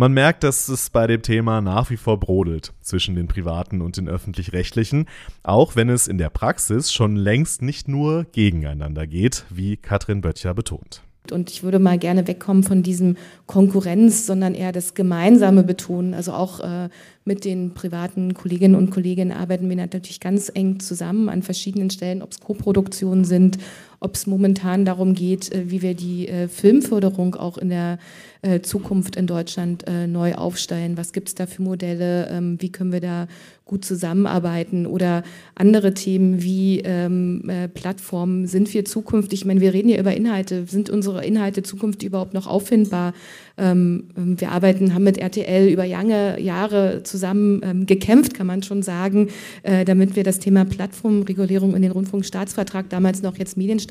Man 0.00 0.14
merkt, 0.14 0.44
dass 0.44 0.70
es 0.70 0.88
bei 0.88 1.06
dem 1.06 1.20
Thema 1.20 1.60
nach 1.60 1.90
wie 1.90 1.98
vor 1.98 2.18
brodelt 2.18 2.72
zwischen 2.80 3.16
den 3.16 3.28
privaten 3.28 3.82
und 3.82 3.98
den 3.98 4.08
öffentlich-rechtlichen, 4.08 5.04
auch 5.42 5.76
wenn 5.76 5.90
es 5.90 6.08
in 6.08 6.16
der 6.16 6.30
Praxis 6.30 6.90
schon 6.90 7.16
längst 7.16 7.60
nicht 7.60 7.86
nur 7.86 8.24
gegeneinander 8.32 9.06
geht, 9.06 9.44
wie 9.50 9.76
Katrin 9.76 10.22
Böttcher 10.22 10.54
betont. 10.54 11.02
Und 11.30 11.50
ich 11.50 11.62
würde 11.62 11.78
mal 11.78 11.98
gerne 11.98 12.26
wegkommen 12.26 12.62
von 12.62 12.82
diesem 12.82 13.18
Konkurrenz, 13.46 14.24
sondern 14.24 14.54
eher 14.54 14.72
das 14.72 14.94
Gemeinsame 14.94 15.64
betonen. 15.64 16.14
Also 16.14 16.32
auch 16.32 16.60
äh, 16.60 16.88
mit 17.26 17.44
den 17.44 17.74
privaten 17.74 18.32
Kolleginnen 18.32 18.76
und 18.76 18.90
Kollegen 18.90 19.30
arbeiten 19.32 19.68
wir 19.68 19.76
natürlich 19.76 20.18
ganz 20.18 20.50
eng 20.52 20.80
zusammen 20.80 21.28
an 21.28 21.42
verschiedenen 21.42 21.90
Stellen, 21.90 22.22
ob 22.22 22.32
es 22.32 22.40
Koproduktionen 22.40 23.26
sind, 23.26 23.58
ob 24.00 24.14
es 24.14 24.26
momentan 24.26 24.84
darum 24.84 25.14
geht, 25.14 25.52
äh, 25.52 25.70
wie 25.70 25.82
wir 25.82 25.94
die 25.94 26.26
äh, 26.26 26.48
Filmförderung 26.48 27.34
auch 27.34 27.58
in 27.58 27.68
der 27.68 27.98
äh, 28.42 28.60
Zukunft 28.60 29.16
in 29.16 29.26
Deutschland 29.26 29.84
neu 30.08 30.34
aufstellen. 30.34 30.96
Was 30.96 31.12
gibt 31.12 31.28
es 31.28 31.34
da 31.34 31.46
für 31.46 31.60
Modelle? 31.60 32.28
Ähm, 32.30 32.56
wie 32.60 32.72
können 32.72 32.90
wir 32.90 33.00
da 33.00 33.28
gut 33.66 33.84
zusammenarbeiten? 33.84 34.86
Oder 34.86 35.22
andere 35.54 35.92
Themen 35.92 36.42
wie 36.42 36.80
ähm, 36.80 37.48
äh, 37.48 37.68
Plattformen. 37.68 38.46
Sind 38.46 38.72
wir 38.72 38.86
zukünftig, 38.86 39.40
ich 39.40 39.44
meine, 39.44 39.60
wir 39.60 39.74
reden 39.74 39.88
hier 39.88 40.00
über 40.00 40.14
Inhalte, 40.14 40.64
sind 40.66 40.88
unsere 40.88 41.24
Inhalte 41.24 41.62
zukünftig 41.62 42.08
überhaupt 42.08 42.32
noch 42.32 42.46
auffindbar? 42.46 43.12
Ähm, 43.58 44.04
wir 44.14 44.52
arbeiten, 44.52 44.94
haben 44.94 45.04
mit 45.04 45.18
RTL 45.18 45.68
über 45.68 45.86
lange 45.86 46.40
Jahre 46.40 47.02
zusammen 47.02 47.84
gekämpft, 47.86 48.32
kann 48.32 48.46
man 48.46 48.62
schon 48.62 48.82
sagen, 48.82 49.28
damit 49.62 50.16
wir 50.16 50.24
das 50.24 50.38
Thema 50.38 50.64
Plattformregulierung 50.64 51.74
in 51.74 51.82
den 51.82 51.90
Rundfunkstaatsvertrag, 51.90 52.88
damals 52.88 53.22
noch 53.22 53.36
jetzt 53.36 53.56
Medienstaatsvertrag 53.56 53.89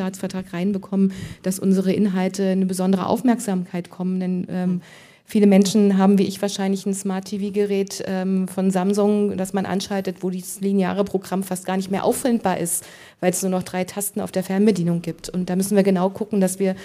reinbekommen, 0.53 1.13
dass 1.43 1.59
unsere 1.59 1.93
Inhalte 1.93 2.49
eine 2.49 2.65
besondere 2.65 3.05
Aufmerksamkeit 3.07 3.89
kommen. 3.89 4.19
Denn 4.19 4.47
ähm, 4.49 4.81
Viele 5.31 5.45
Menschen 5.45 5.99
haben 5.99 6.17
wie 6.17 6.23
ich 6.23 6.41
wahrscheinlich 6.41 6.87
ein 6.87 6.95
Smart 6.95 7.25
TV-Gerät 7.25 8.03
ähm, 8.07 8.47
von 8.47 8.71
Samsung, 8.71 9.37
das 9.37 9.53
man 9.53 9.67
anschaltet, 9.67 10.23
wo 10.23 10.31
dieses 10.31 10.59
lineare 10.59 11.03
Programm 11.03 11.43
fast 11.43 11.67
gar 11.67 11.77
nicht 11.77 11.91
mehr 11.91 12.03
auffindbar 12.03 12.57
ist, 12.57 12.83
weil 13.19 13.29
es 13.29 13.43
nur 13.43 13.51
noch 13.51 13.61
drei 13.61 13.83
Tasten 13.83 14.21
auf 14.21 14.31
der 14.31 14.41
Fernbedienung 14.41 15.03
gibt. 15.03 15.29
Und 15.29 15.51
da 15.51 15.55
müssen 15.55 15.75
wir 15.75 15.83
genau 15.83 16.09
gucken, 16.09 16.41
dass 16.41 16.57
wir 16.57 16.75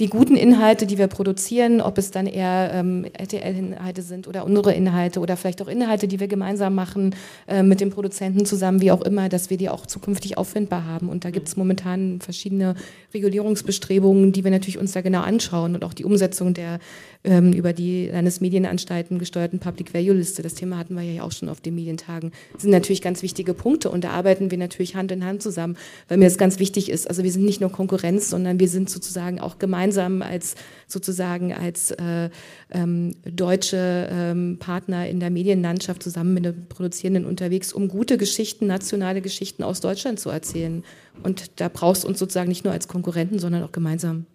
die 0.00 0.08
guten 0.08 0.36
Inhalte, 0.36 0.86
die 0.86 0.98
wir 0.98 1.06
produzieren, 1.06 1.80
ob 1.80 1.98
es 1.98 2.10
dann 2.10 2.26
eher 2.26 2.70
ähm, 2.74 3.06
RTL-Inhalte 3.12 4.02
sind 4.02 4.26
oder 4.26 4.44
unsere 4.44 4.74
Inhalte 4.74 5.20
oder 5.20 5.36
vielleicht 5.36 5.62
auch 5.62 5.68
Inhalte, 5.68 6.08
die 6.08 6.18
wir 6.18 6.26
gemeinsam 6.26 6.74
machen 6.74 7.14
äh, 7.46 7.62
mit 7.62 7.80
den 7.80 7.90
Produzenten 7.90 8.44
zusammen, 8.44 8.80
wie 8.80 8.90
auch 8.90 9.02
immer, 9.02 9.28
dass 9.28 9.50
wir 9.50 9.56
die 9.56 9.68
auch 9.68 9.86
zukünftig 9.86 10.36
auffindbar 10.36 10.84
haben. 10.84 11.08
Und 11.08 11.24
da 11.24 11.30
gibt 11.30 11.46
es 11.46 11.56
momentan 11.56 12.20
verschiedene 12.20 12.74
Regulierungsbestrebungen, 13.12 14.32
die 14.32 14.42
wir 14.42 14.50
natürlich 14.50 14.78
uns 14.78 14.92
da 14.92 15.00
genau 15.00 15.20
anschauen 15.20 15.76
und 15.76 15.84
auch 15.84 15.94
die 15.94 16.04
Umsetzung 16.04 16.54
der 16.54 16.80
ähm, 17.22 17.52
über 17.52 17.72
die 17.72 18.08
Landesmedienanstalten 18.08 19.18
gesteuerten 19.18 19.60
Public 19.60 19.94
Value 19.94 20.14
Liste. 20.14 20.42
Das 20.42 20.54
Thema 20.54 20.76
hatten 20.76 20.96
wir 20.96 21.02
ja 21.02 21.22
auch 21.22 21.32
schon 21.32 21.48
auf 21.48 21.60
den 21.60 21.74
Medientagen. 21.76 22.32
Das 22.52 22.62
sind 22.62 22.72
natürlich 22.72 23.00
ganz 23.00 23.22
wichtige 23.22 23.54
Punkte 23.54 23.90
und 23.90 24.02
da 24.02 24.10
arbeiten 24.10 24.50
wir 24.50 24.58
natürlich 24.58 24.96
Hand 24.96 25.12
in 25.12 25.24
Hand 25.24 25.40
zusammen, 25.40 25.76
weil 26.08 26.18
mir 26.18 26.24
das 26.24 26.36
ganz 26.36 26.58
wichtig 26.58 26.90
ist. 26.90 27.08
Also 27.08 27.22
wir 27.22 27.30
sind 27.30 27.44
nicht 27.44 27.60
nur 27.60 27.70
Konkurrenz, 27.70 28.28
sondern 28.28 28.58
wir 28.58 28.68
sind 28.68 28.90
sozusagen 28.90 29.40
auch 29.40 29.58
gemeinsam 29.58 29.83
gemeinsam 29.84 30.22
als 30.22 30.54
sozusagen 30.86 31.52
als 31.52 31.90
äh, 31.92 32.30
ähm, 32.70 33.14
deutsche 33.24 34.08
ähm, 34.10 34.58
Partner 34.58 35.08
in 35.08 35.20
der 35.20 35.30
Medienlandschaft 35.30 36.02
zusammen 36.02 36.34
mit 36.34 36.44
den 36.44 36.68
Produzierenden 36.68 37.26
unterwegs, 37.26 37.72
um 37.72 37.88
gute 37.88 38.16
Geschichten, 38.16 38.66
nationale 38.66 39.20
Geschichten 39.20 39.62
aus 39.62 39.80
Deutschland 39.80 40.20
zu 40.20 40.30
erzählen. 40.30 40.84
Und 41.22 41.60
da 41.60 41.68
brauchst 41.68 42.04
du 42.04 42.08
uns 42.08 42.18
sozusagen 42.18 42.48
nicht 42.48 42.64
nur 42.64 42.72
als 42.72 42.88
Konkurrenten, 42.88 43.38
sondern 43.38 43.62
auch 43.62 43.72
gemeinsam. 43.72 44.26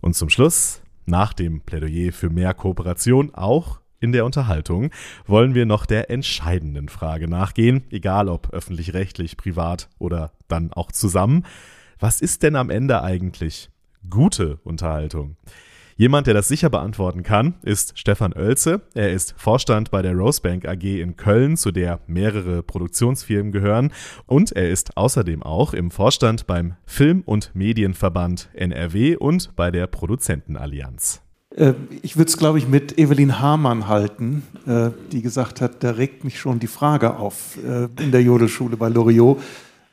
Und 0.00 0.14
zum 0.14 0.28
Schluss, 0.28 0.80
nach 1.06 1.32
dem 1.32 1.60
Plädoyer 1.60 2.12
für 2.12 2.30
mehr 2.30 2.54
Kooperation, 2.54 3.34
auch 3.34 3.80
in 4.00 4.12
der 4.12 4.24
Unterhaltung 4.24 4.90
wollen 5.26 5.54
wir 5.54 5.66
noch 5.66 5.84
der 5.84 6.10
entscheidenden 6.10 6.88
Frage 6.88 7.28
nachgehen, 7.28 7.84
egal 7.90 8.28
ob 8.28 8.52
öffentlich-rechtlich, 8.52 9.36
privat 9.36 9.88
oder 9.98 10.32
dann 10.46 10.72
auch 10.72 10.92
zusammen. 10.92 11.44
Was 11.98 12.20
ist 12.20 12.44
denn 12.44 12.54
am 12.54 12.70
Ende 12.70 13.02
eigentlich 13.02 13.70
gute 14.08 14.58
Unterhaltung? 14.64 15.36
Jemand, 16.00 16.28
der 16.28 16.34
das 16.34 16.46
sicher 16.46 16.70
beantworten 16.70 17.24
kann, 17.24 17.54
ist 17.62 17.98
Stefan 17.98 18.32
Oelze. 18.32 18.82
Er 18.94 19.12
ist 19.12 19.34
Vorstand 19.36 19.90
bei 19.90 20.00
der 20.00 20.14
Rosebank 20.14 20.64
AG 20.64 20.84
in 20.84 21.16
Köln, 21.16 21.56
zu 21.56 21.72
der 21.72 21.98
mehrere 22.06 22.62
Produktionsfirmen 22.62 23.50
gehören. 23.50 23.90
Und 24.26 24.52
er 24.52 24.70
ist 24.70 24.96
außerdem 24.96 25.42
auch 25.42 25.74
im 25.74 25.90
Vorstand 25.90 26.46
beim 26.46 26.76
Film- 26.86 27.22
und 27.26 27.50
Medienverband 27.52 28.48
NRW 28.54 29.16
und 29.16 29.56
bei 29.56 29.72
der 29.72 29.88
Produzentenallianz. 29.88 31.20
Äh, 31.56 31.74
ich 32.02 32.16
würde 32.16 32.28
es, 32.28 32.36
glaube 32.36 32.58
ich, 32.58 32.68
mit 32.68 32.96
Evelyn 32.96 33.40
Hamann 33.40 33.88
halten, 33.88 34.44
äh, 34.66 34.90
die 35.10 35.20
gesagt 35.20 35.60
hat, 35.60 35.82
da 35.82 35.90
regt 35.90 36.22
mich 36.22 36.38
schon 36.38 36.60
die 36.60 36.68
Frage 36.68 37.16
auf 37.16 37.56
äh, 37.56 37.88
in 38.00 38.12
der 38.12 38.22
Jodelschule 38.22 38.76
bei 38.76 38.88
Loriot. 38.88 39.40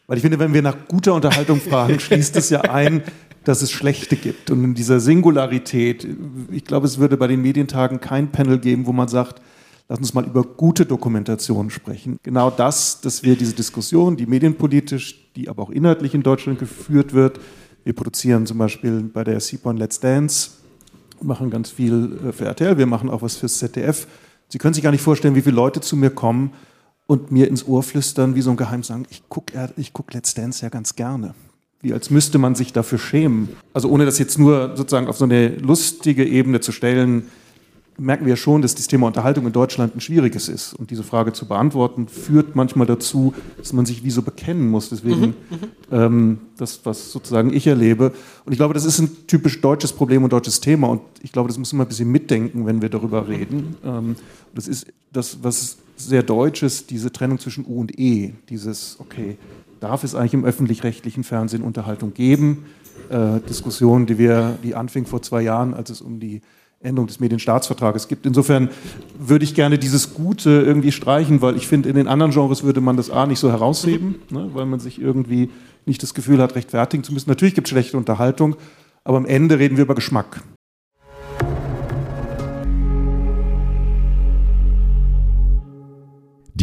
Weil 0.07 0.17
ich 0.17 0.21
finde, 0.21 0.39
wenn 0.39 0.53
wir 0.53 0.61
nach 0.61 0.87
guter 0.87 1.13
Unterhaltung 1.13 1.59
fragen, 1.59 1.99
schließt 1.99 2.35
es 2.35 2.49
ja 2.49 2.61
ein, 2.61 3.01
dass 3.43 3.61
es 3.61 3.71
schlechte 3.71 4.15
gibt. 4.15 4.51
Und 4.51 4.63
in 4.63 4.73
dieser 4.73 4.99
Singularität, 4.99 6.07
ich 6.51 6.65
glaube, 6.65 6.87
es 6.87 6.99
würde 6.99 7.17
bei 7.17 7.27
den 7.27 7.41
Medientagen 7.41 8.01
kein 8.01 8.31
Panel 8.31 8.59
geben, 8.59 8.85
wo 8.85 8.91
man 8.91 9.07
sagt, 9.07 9.41
lass 9.87 9.99
uns 9.99 10.13
mal 10.13 10.25
über 10.25 10.43
gute 10.43 10.85
Dokumentation 10.85 11.69
sprechen. 11.69 12.19
Genau 12.23 12.49
das, 12.49 13.01
dass 13.01 13.23
wir 13.23 13.35
diese 13.35 13.53
Diskussion, 13.53 14.17
die 14.17 14.25
medienpolitisch, 14.25 15.31
die 15.35 15.49
aber 15.49 15.63
auch 15.63 15.69
inhaltlich 15.69 16.13
in 16.13 16.23
Deutschland 16.23 16.59
geführt 16.59 17.13
wird, 17.13 17.39
wir 17.83 17.93
produzieren 17.93 18.47
zum 18.47 18.57
Beispiel 18.57 19.01
bei 19.01 19.23
der 19.23 19.39
CPON 19.39 19.77
Let's 19.77 19.99
Dance, 19.99 20.49
machen 21.21 21.51
ganz 21.51 21.69
viel 21.69 22.19
äh, 22.27 22.31
für 22.31 22.45
RTL, 22.45 22.77
wir 22.77 22.87
machen 22.87 23.09
auch 23.09 23.21
was 23.21 23.37
fürs 23.37 23.59
ZDF. 23.59 24.07
Sie 24.49 24.57
können 24.57 24.73
sich 24.73 24.83
gar 24.83 24.91
nicht 24.91 25.01
vorstellen, 25.01 25.35
wie 25.35 25.41
viele 25.41 25.55
Leute 25.55 25.81
zu 25.81 25.95
mir 25.95 26.09
kommen 26.09 26.51
und 27.07 27.31
mir 27.31 27.47
ins 27.47 27.67
Ohr 27.67 27.83
flüstern, 27.83 28.35
wie 28.35 28.41
so 28.41 28.51
ein 28.51 28.57
Geheim 28.57 28.83
sagen, 28.83 29.05
ich 29.09 29.23
gucke 29.29 29.53
ich 29.77 29.93
guck 29.93 30.13
Let's 30.13 30.33
Dance 30.33 30.63
ja 30.63 30.69
ganz 30.69 30.95
gerne 30.95 31.33
wie 31.85 31.93
als 31.93 32.09
müsste 32.09 32.39
man 32.39 32.55
sich 32.55 32.73
dafür 32.73 32.97
schämen. 32.97 33.49
Also 33.71 33.89
ohne 33.89 34.05
das 34.05 34.17
jetzt 34.17 34.39
nur 34.39 34.75
sozusagen 34.75 35.07
auf 35.07 35.17
so 35.17 35.25
eine 35.25 35.49
lustige 35.49 36.25
Ebene 36.25 36.59
zu 36.59 36.71
stellen, 36.71 37.27
merken 37.97 38.25
wir 38.25 38.35
schon, 38.35 38.63
dass 38.63 38.73
das 38.73 38.87
Thema 38.87 39.07
Unterhaltung 39.07 39.45
in 39.45 39.53
Deutschland 39.53 39.95
ein 39.95 40.01
schwieriges 40.01 40.49
ist. 40.49 40.73
Und 40.73 40.89
diese 40.89 41.03
Frage 41.03 41.31
zu 41.31 41.47
beantworten, 41.47 42.07
führt 42.07 42.55
manchmal 42.55 42.87
dazu, 42.87 43.33
dass 43.57 43.71
man 43.71 43.85
sich 43.85 44.03
wie 44.03 44.09
so 44.09 44.23
bekennen 44.23 44.67
muss. 44.67 44.89
Deswegen 44.89 45.19
mhm, 45.21 45.27
mhm, 45.27 45.91
ähm, 45.91 46.39
das, 46.57 46.81
was 46.85 47.11
sozusagen 47.11 47.53
ich 47.53 47.67
erlebe. 47.67 48.13
Und 48.45 48.51
ich 48.51 48.57
glaube, 48.57 48.73
das 48.73 48.83
ist 48.83 48.99
ein 48.99 49.27
typisch 49.27 49.61
deutsches 49.61 49.93
Problem 49.93 50.23
und 50.23 50.33
deutsches 50.33 50.59
Thema. 50.59 50.87
Und 50.87 51.01
ich 51.21 51.31
glaube, 51.31 51.47
das 51.47 51.57
müssen 51.57 51.77
wir 51.77 51.85
ein 51.85 51.87
bisschen 51.87 52.11
mitdenken, 52.11 52.65
wenn 52.65 52.81
wir 52.81 52.89
darüber 52.89 53.27
reden. 53.27 53.77
Ähm, 53.85 54.15
das 54.55 54.67
ist 54.67 54.87
das, 55.13 55.43
was 55.43 55.77
sehr 55.95 56.23
deutsches, 56.23 56.87
diese 56.87 57.11
Trennung 57.11 57.39
zwischen 57.39 57.65
U 57.65 57.79
und 57.79 57.97
E. 57.99 58.33
Dieses, 58.49 58.97
okay, 58.99 59.37
darf 59.79 60.03
es 60.03 60.15
eigentlich 60.15 60.33
im 60.33 60.45
öffentlich-rechtlichen 60.45 61.23
Fernsehen 61.23 61.63
Unterhaltung 61.63 62.13
geben. 62.13 62.65
Äh, 63.09 63.39
Diskussion, 63.41 64.05
die 64.05 64.17
wir, 64.17 64.57
die 64.63 64.75
anfing 64.75 65.05
vor 65.05 65.21
zwei 65.21 65.41
Jahren, 65.41 65.73
als 65.73 65.89
es 65.89 66.01
um 66.01 66.19
die 66.19 66.41
Änderung 66.81 67.07
des 67.07 67.19
Medienstaatsvertrages 67.19 68.07
gibt. 68.07 68.25
Insofern 68.25 68.69
würde 69.17 69.43
ich 69.43 69.55
gerne 69.55 69.77
dieses 69.77 70.13
Gute 70.13 70.49
irgendwie 70.49 70.91
streichen, 70.91 71.41
weil 71.41 71.55
ich 71.55 71.67
finde, 71.67 71.89
in 71.89 71.95
den 71.95 72.07
anderen 72.07 72.31
Genres 72.31 72.63
würde 72.63 72.81
man 72.81 72.97
das 72.97 73.09
A 73.09 73.25
nicht 73.25 73.39
so 73.39 73.51
herausheben, 73.51 74.15
ne, 74.29 74.49
weil 74.53 74.65
man 74.65 74.79
sich 74.79 75.01
irgendwie 75.01 75.49
nicht 75.85 76.01
das 76.01 76.13
Gefühl 76.13 76.41
hat, 76.41 76.55
rechtfertigen 76.55 77.03
zu 77.03 77.13
müssen. 77.13 77.29
Natürlich 77.29 77.55
gibt 77.55 77.67
es 77.67 77.71
schlechte 77.71 77.97
Unterhaltung, 77.97 78.55
aber 79.03 79.17
am 79.17 79.25
Ende 79.25 79.59
reden 79.59 79.77
wir 79.77 79.83
über 79.83 79.95
Geschmack. 79.95 80.41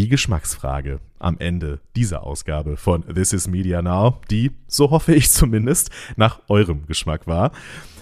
Die 0.02 0.08
Geschmacksfrage 0.08 0.98
am 1.20 1.38
Ende 1.38 1.78
dieser 1.94 2.24
Ausgabe 2.24 2.76
von 2.76 3.04
This 3.06 3.32
is 3.32 3.46
Media 3.46 3.82
Now, 3.82 4.20
die, 4.32 4.50
so 4.66 4.90
hoffe 4.90 5.14
ich 5.14 5.30
zumindest, 5.30 5.92
nach 6.16 6.40
eurem 6.48 6.86
Geschmack 6.86 7.28
war. 7.28 7.52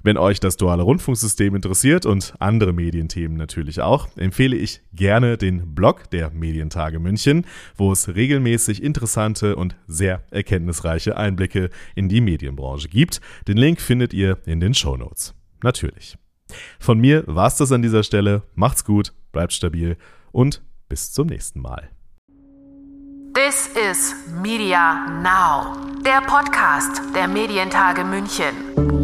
Wenn 0.02 0.16
euch 0.16 0.40
das 0.40 0.56
duale 0.56 0.82
Rundfunksystem 0.82 1.54
interessiert 1.54 2.06
und 2.06 2.32
andere 2.38 2.72
Medienthemen 2.72 3.36
natürlich 3.36 3.82
auch, 3.82 4.08
empfehle 4.16 4.56
ich 4.56 4.80
gerne 4.94 5.36
den 5.36 5.74
Blog 5.74 6.08
der 6.08 6.30
Medientage 6.30 6.98
München, 6.98 7.44
wo 7.76 7.92
es 7.92 8.08
regelmäßig 8.08 8.82
interessante 8.82 9.56
und 9.56 9.76
sehr 9.86 10.24
erkenntnisreiche 10.30 11.18
Einblicke 11.18 11.68
in 11.94 12.08
die 12.08 12.22
Medienbranche 12.22 12.88
gibt. 12.88 13.20
Den 13.46 13.58
Link 13.58 13.78
findet 13.78 14.14
ihr 14.14 14.38
in 14.46 14.60
den 14.60 14.72
Show 14.72 14.96
Notes. 14.96 15.34
Natürlich. 15.62 16.16
Von 16.78 16.98
mir 16.98 17.24
war's 17.26 17.58
das 17.58 17.72
an 17.72 17.82
dieser 17.82 18.04
Stelle. 18.04 18.42
Macht's 18.54 18.86
gut, 18.86 19.12
bleibt 19.32 19.52
stabil 19.52 19.98
und 20.32 20.62
Bis 20.90 21.12
zum 21.12 21.28
nächsten 21.28 21.60
Mal. 21.60 21.88
This 23.32 23.68
is 23.76 24.12
Media 24.42 25.06
Now, 25.22 25.76
der 26.04 26.20
Podcast 26.22 27.00
der 27.14 27.28
Medientage 27.28 28.04
München. 28.04 28.99